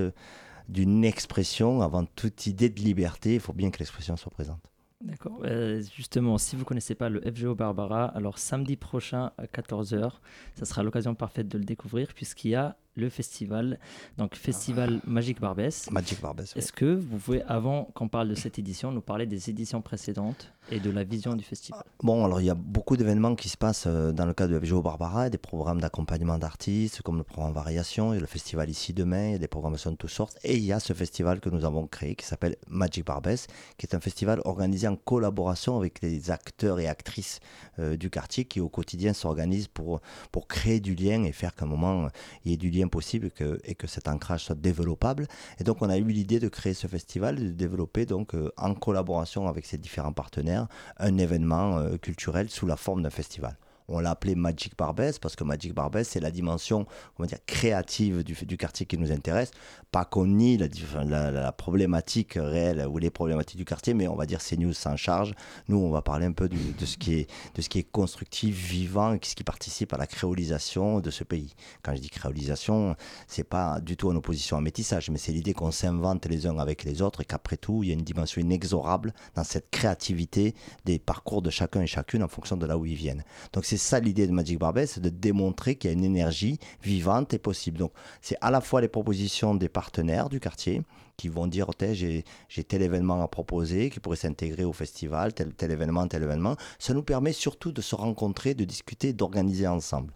[0.68, 3.34] d'une expression avant toute idée de liberté.
[3.34, 4.60] Il faut bien que l'expression soit présente.
[5.02, 5.40] D'accord.
[5.44, 10.12] Euh, justement, si vous ne connaissez pas le FGO Barbara, alors samedi prochain à 14h,
[10.54, 13.78] ça sera l'occasion parfaite de le découvrir puisqu'il y a le festival,
[14.18, 15.90] donc Festival Magic Barbès.
[15.90, 16.54] Magic Barbès.
[16.56, 20.52] Est-ce que vous pouvez, avant qu'on parle de cette édition, nous parler des éditions précédentes
[20.70, 21.82] et de la vision du festival?
[22.02, 24.64] Bon, alors il y a beaucoup d'événements qui se passent euh, dans le cadre de
[24.64, 29.28] FGO Barbara, des programmes d'accompagnement d'artistes, comme le programme Variation, et le festival ici demain,
[29.28, 31.48] il y a des programmations de toutes sortes, et il y a ce festival que
[31.48, 33.46] nous avons créé qui s'appelle Magic Barbès,
[33.78, 37.40] qui est un festival organisé en collaboration avec les acteurs et actrices
[37.78, 41.64] euh, du quartier qui au quotidien s'organisent pour, pour créer du lien et faire qu'à
[41.64, 42.08] un moment
[42.44, 45.26] il y ait du lien possible que, et que cet ancrage soit développable.
[45.58, 48.74] Et donc on a eu l'idée de créer ce festival, de développer donc euh, en
[48.74, 50.66] collaboration avec ces différents partenaires
[50.98, 53.56] un événement euh, culturel sous la forme d'un festival
[53.88, 56.86] on l'a appelé Magic Barbès parce que Magic Barbès, c'est la dimension
[57.18, 59.50] on dire, créative du, du quartier qui nous intéresse.
[59.90, 64.26] Pas qu'on nie la, la, problématique réelle ou les problématiques du quartier, mais on va
[64.26, 65.34] dire CNews s'en charge.
[65.68, 68.54] Nous, on va parler un peu de, ce qui est, de ce qui est constructif,
[68.54, 71.54] vivant, ce qui participe à la créolisation de ce pays.
[71.82, 75.52] Quand je dis créolisation, c'est pas du tout en opposition à métissage, mais c'est l'idée
[75.52, 78.40] qu'on s'invente les uns avec les autres et qu'après tout, il y a une dimension
[78.40, 80.54] inexorable dans cette créativité
[80.84, 83.24] des parcours de chacun et chacune en fonction de là où ils viennent.
[83.52, 86.58] Donc c'est ça l'idée de Magic Barbet, c'est de démontrer qu'il y a une énergie
[86.82, 87.78] vivante et possible.
[87.78, 90.82] Donc c'est à la fois les propositions des partenaires du quartier
[91.16, 92.22] qui vont dire j'ai
[92.68, 96.56] tel événement à proposer qui pourrait s'intégrer au festival, tel, tel événement, tel événement.
[96.78, 100.12] Ça nous permet surtout de se rencontrer, de discuter, d'organiser ensemble.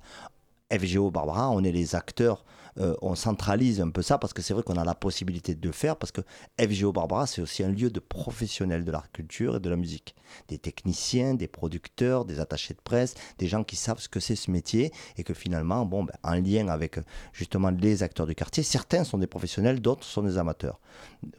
[0.71, 2.45] FGO Barbara, on est les acteurs
[2.79, 5.67] euh, on centralise un peu ça parce que c'est vrai qu'on a la possibilité de
[5.67, 6.21] le faire parce que
[6.61, 10.15] FGO Barbara, c'est aussi un lieu de professionnels de l'art culture et de la musique.
[10.49, 14.37] Des techniciens, des producteurs, des attachés de presse, des gens qui savent ce que c'est
[14.37, 16.99] ce métier et que finalement, bon, ben, en lien avec
[17.33, 20.81] justement les acteurs du quartier, certains sont des professionnels, d'autres sont des amateurs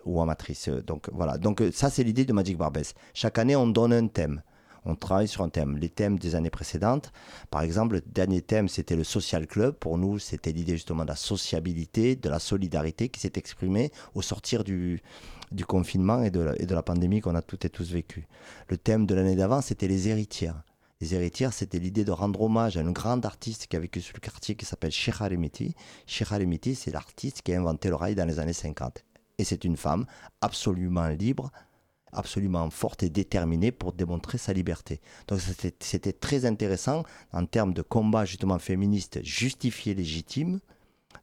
[0.05, 0.69] ou amatrices.
[0.69, 2.93] Donc voilà, donc ça c'est l'idée de Magic Barbès.
[3.13, 4.41] Chaque année, on donne un thème
[4.87, 5.77] on travaille sur un thème.
[5.77, 7.11] Les thèmes des années précédentes,
[7.51, 9.75] par exemple, le dernier thème, c'était le social club.
[9.75, 14.21] Pour nous, c'était l'idée justement de la sociabilité, de la solidarité qui s'est exprimée au
[14.21, 15.01] sortir du,
[15.67, 18.27] confinement et de, la, et de la pandémie qu'on a toutes et tous vécu.
[18.69, 20.63] Le thème de l'année d'avant, c'était les héritières.
[21.01, 24.15] Les héritières, c'était l'idée de rendre hommage à une grande artiste qui a vécu sur
[24.15, 25.75] le quartier qui s'appelle Shira Remiti.
[26.07, 29.03] Shira Remiti, c'est l'artiste qui a inventé le rail dans les années 50.
[29.37, 30.05] Et c'est une femme
[30.41, 31.51] absolument libre,
[32.11, 35.01] absolument forte et déterminée pour démontrer sa liberté.
[35.27, 35.39] Donc
[35.79, 40.59] c'était très intéressant en termes de combat justement féministe justifié légitime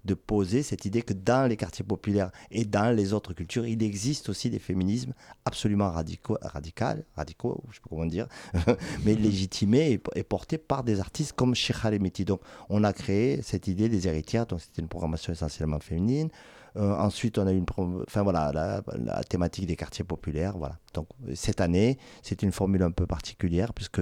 [0.05, 3.83] de poser cette idée que dans les quartiers populaires et dans les autres cultures, il
[3.83, 5.15] existe aussi des féminismes
[5.45, 8.27] absolument radicaux, radicaux, radicaux je sais pas comment dire,
[9.05, 11.55] mais légitimés et, portés par des artistes comme
[12.01, 12.25] Meti.
[12.25, 16.29] Donc on a créé cette idée des héritières, donc c'était une programmation essentiellement féminine.
[16.77, 17.65] Euh, ensuite, on a une,
[18.07, 20.79] enfin voilà, la, thématique des quartiers populaires, voilà.
[20.93, 24.01] Donc cette année, c'est une formule un peu particulière puisque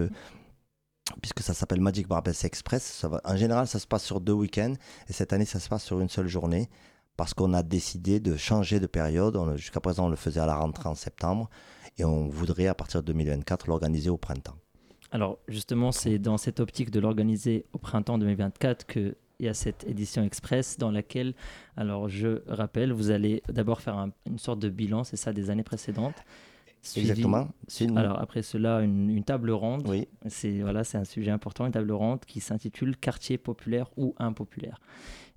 [1.21, 3.05] puisque ça s'appelle Magic Barbès Express.
[3.25, 4.75] en général, ça se passe sur deux week-ends
[5.09, 6.71] et cette année, ça se passe sur une seule journée
[7.17, 9.39] parce qu'on a décidé de changer de période.
[9.57, 11.51] Jusqu'à présent, on le faisait à la rentrée en septembre
[11.99, 14.57] et on voudrait à partir de 2024 l'organiser au printemps.
[15.11, 19.55] Alors justement, c'est dans cette optique de l'organiser au printemps 2024 que il y a
[19.55, 21.35] cette édition express dans laquelle,
[21.77, 25.65] alors je rappelle, vous allez d'abord faire une sorte de bilan, c'est ça, des années
[25.65, 26.23] précédentes.
[26.97, 27.49] Exactement.
[27.97, 29.87] Alors après cela, une, table ronde.
[29.87, 30.09] Oui.
[30.27, 34.81] C'est voilà, c'est un sujet important, une table ronde qui s'intitule Quartier populaire ou impopulaire.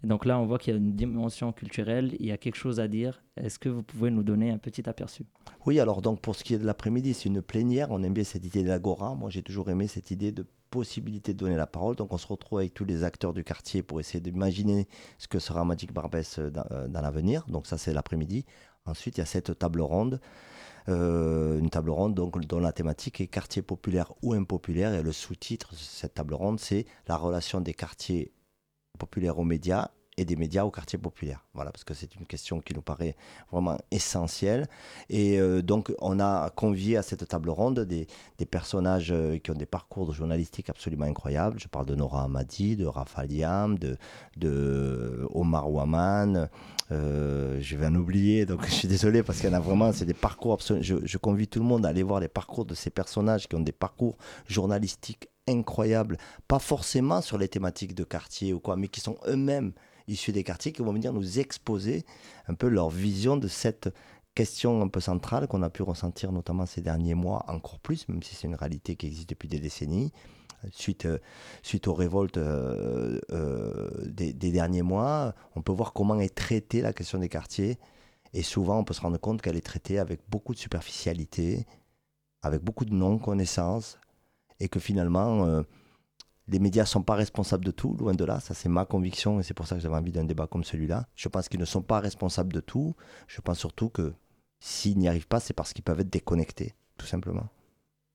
[0.04, 2.56] Et donc là, on voit qu'il y a une dimension culturelle, il y a quelque
[2.56, 3.24] chose à dire.
[3.38, 5.26] Est-ce que vous pouvez nous donner un petit aperçu?
[5.66, 7.92] Oui, alors donc pour ce qui est de l'après-midi, c'est une plénière.
[7.92, 9.16] On aime bien cette idée de l'agora.
[9.16, 11.96] Moi, j'ai toujours aimé cette idée de possibilité de donner la parole.
[11.96, 14.88] Donc on se retrouve avec tous les acteurs du quartier pour essayer d'imaginer
[15.18, 17.46] ce que sera Magic Barbès euh, euh, dans l'avenir.
[17.48, 18.46] Donc ça, c'est l'après-midi.
[18.86, 20.20] Ensuite, il y a cette table ronde
[20.88, 24.94] euh, une table ronde donc, dont la thématique est quartier populaire ou impopulaire.
[24.94, 28.32] Et le sous-titre de cette table ronde, c'est la relation des quartiers
[28.98, 31.46] populaires aux médias et des médias au quartier populaire.
[31.54, 33.16] Voilà, parce que c'est une question qui nous paraît
[33.52, 34.68] vraiment essentielle.
[35.10, 38.08] Et euh, donc, on a convié à cette table ronde des,
[38.38, 41.60] des personnages euh, qui ont des parcours journalistiques absolument incroyables.
[41.60, 43.98] Je parle de Nora Hamadi, de Raphaël Yam, de,
[44.38, 46.50] de Omar Ouaman.
[46.92, 49.92] Euh, je vais en oublier, donc je suis désolé parce qu'il y en a vraiment,
[49.92, 50.84] c'est des parcours absolument.
[50.84, 53.62] Je convie tout le monde à aller voir les parcours de ces personnages qui ont
[53.62, 59.00] des parcours journalistiques incroyables, pas forcément sur les thématiques de quartier ou quoi, mais qui
[59.00, 59.74] sont eux-mêmes
[60.08, 62.06] issus des quartiers qui vont venir nous exposer
[62.48, 63.94] un peu leur vision de cette
[64.36, 68.22] question un peu centrale qu'on a pu ressentir notamment ces derniers mois encore plus, même
[68.22, 70.12] si c'est une réalité qui existe depuis des décennies,
[70.72, 71.20] suite, euh,
[71.64, 76.94] suite aux révoltes euh, euh, des, derniers mois, on peut voir comment est traitée la
[76.94, 77.78] question des quartiers.
[78.34, 81.66] Et souvent, on peut se rendre compte qu'elle est traitée avec beaucoup de superficialité,
[82.42, 83.98] avec beaucoup de non-connaissance,
[84.60, 85.64] et que finalement,
[86.48, 88.40] les médias ne sont pas responsables de tout, loin de là.
[88.40, 91.08] Ça, c'est ma conviction et c'est pour ça que j'avais envie d'un débat comme celui-là.
[91.16, 92.96] Je pense qu'ils ne sont pas responsables de tout.
[93.28, 94.14] Je pense surtout que
[94.60, 97.48] s'ils n'y arrivent pas, c'est parce qu'ils peuvent être déconnectés, tout simplement.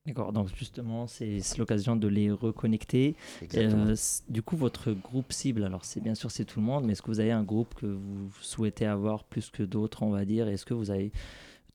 [0.06, 3.16] D'accord, donc justement, c'est l'occasion de les reconnecter.
[3.54, 3.94] Euh,
[4.28, 7.02] du coup, votre groupe cible, alors c'est bien sûr c'est tout le monde, mais est-ce
[7.02, 10.48] que vous avez un groupe que vous souhaitez avoir plus que d'autres, on va dire?
[10.48, 11.12] Est-ce que vous avez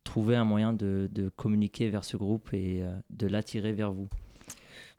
[0.04, 4.10] trouvé un moyen de, communiquer vers ce groupe et euh, de l'attirer vers vous?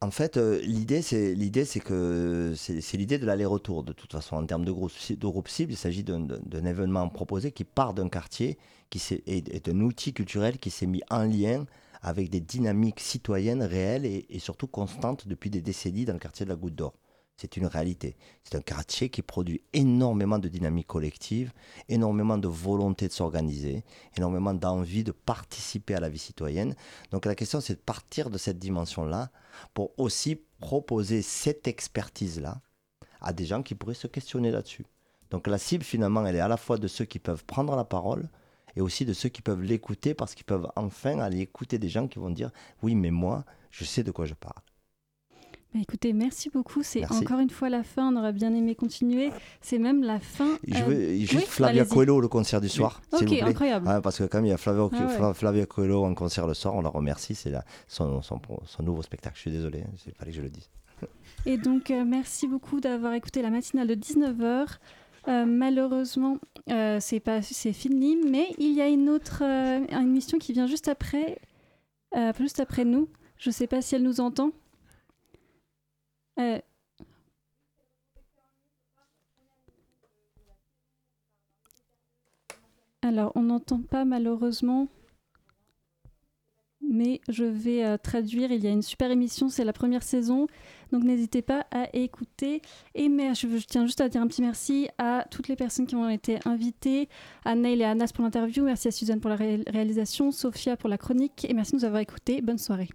[0.02, 3.82] En fait, euh, l'idée, c'est l'idée, que c'est l'idée de l'aller-retour.
[3.82, 7.94] De toute façon, en termes de groupe, cible, il s'agit d'un événement proposé qui part
[7.94, 8.58] d'un quartier,
[8.90, 11.64] qui est, est un outil culturel qui s'est mis en lien
[12.02, 16.44] avec des dynamiques citoyennes réelles et, et, surtout constantes depuis des décennies dans le quartier
[16.44, 16.92] de la Goutte d'Or.
[17.36, 18.16] C'est une réalité.
[18.44, 21.52] C'est un quartier qui produit énormément de dynamique collective,
[21.88, 23.84] énormément de volonté de s'organiser,
[24.16, 26.74] énormément d'envie de participer à la vie citoyenne.
[27.10, 29.30] Donc la question, c'est de partir de cette dimension-là
[29.74, 32.62] pour aussi proposer cette expertise-là
[33.20, 34.86] à des gens qui pourraient se questionner là-dessus.
[35.30, 37.84] Donc la cible, finalement, elle est à la fois de ceux qui peuvent prendre la
[37.84, 38.30] parole
[38.76, 42.08] et aussi de ceux qui peuvent l'écouter parce qu'ils peuvent enfin aller écouter des gens
[42.08, 42.50] qui vont dire
[42.82, 44.62] oui, mais moi, je sais de quoi je parle.
[45.76, 46.82] Bah, écoutez, merci beaucoup.
[46.82, 48.10] C'est encore une fois la fin.
[48.10, 49.30] On aurait bien aimé continuer.
[49.60, 50.56] C'est même la fin.
[50.66, 53.02] Je veux euh, juste Flavia Coelho, le concert du soir.
[53.12, 54.00] Ok, incroyable.
[54.02, 54.88] parce que comme il y a Flavia,
[55.20, 57.34] ah Flavia Coelho en concert le soir, on la remercie.
[57.34, 57.52] C'est
[57.88, 59.36] son, son, son, nouveau spectacle.
[59.36, 60.70] Je suis désolé, il fallait que je le dise.
[61.44, 64.78] Et donc, euh, merci beaucoup d'avoir écouté la matinale de 19h.
[65.28, 66.38] Euh, malheureusement,
[67.00, 69.42] c'est pas c'est fini, mais il y a une autre
[69.90, 71.38] émission qui vient juste après,
[72.38, 73.10] juste après nous.
[73.36, 74.52] Je ne sais pas si elle nous entend.
[83.02, 84.88] Alors, on n'entend pas malheureusement,
[86.82, 88.50] mais je vais euh, traduire.
[88.50, 90.48] Il y a une super émission, c'est la première saison,
[90.90, 92.62] donc n'hésitez pas à écouter.
[92.94, 95.94] Et mais, je, tiens juste à dire un petit merci à toutes les personnes qui
[95.94, 97.08] ont été invitées,
[97.44, 100.88] à Neil et à Anas pour l'interview, merci à Suzanne pour la réalisation, Sophia pour
[100.88, 102.40] la chronique, et merci de nous avoir écoutés.
[102.40, 102.88] Bonne soirée.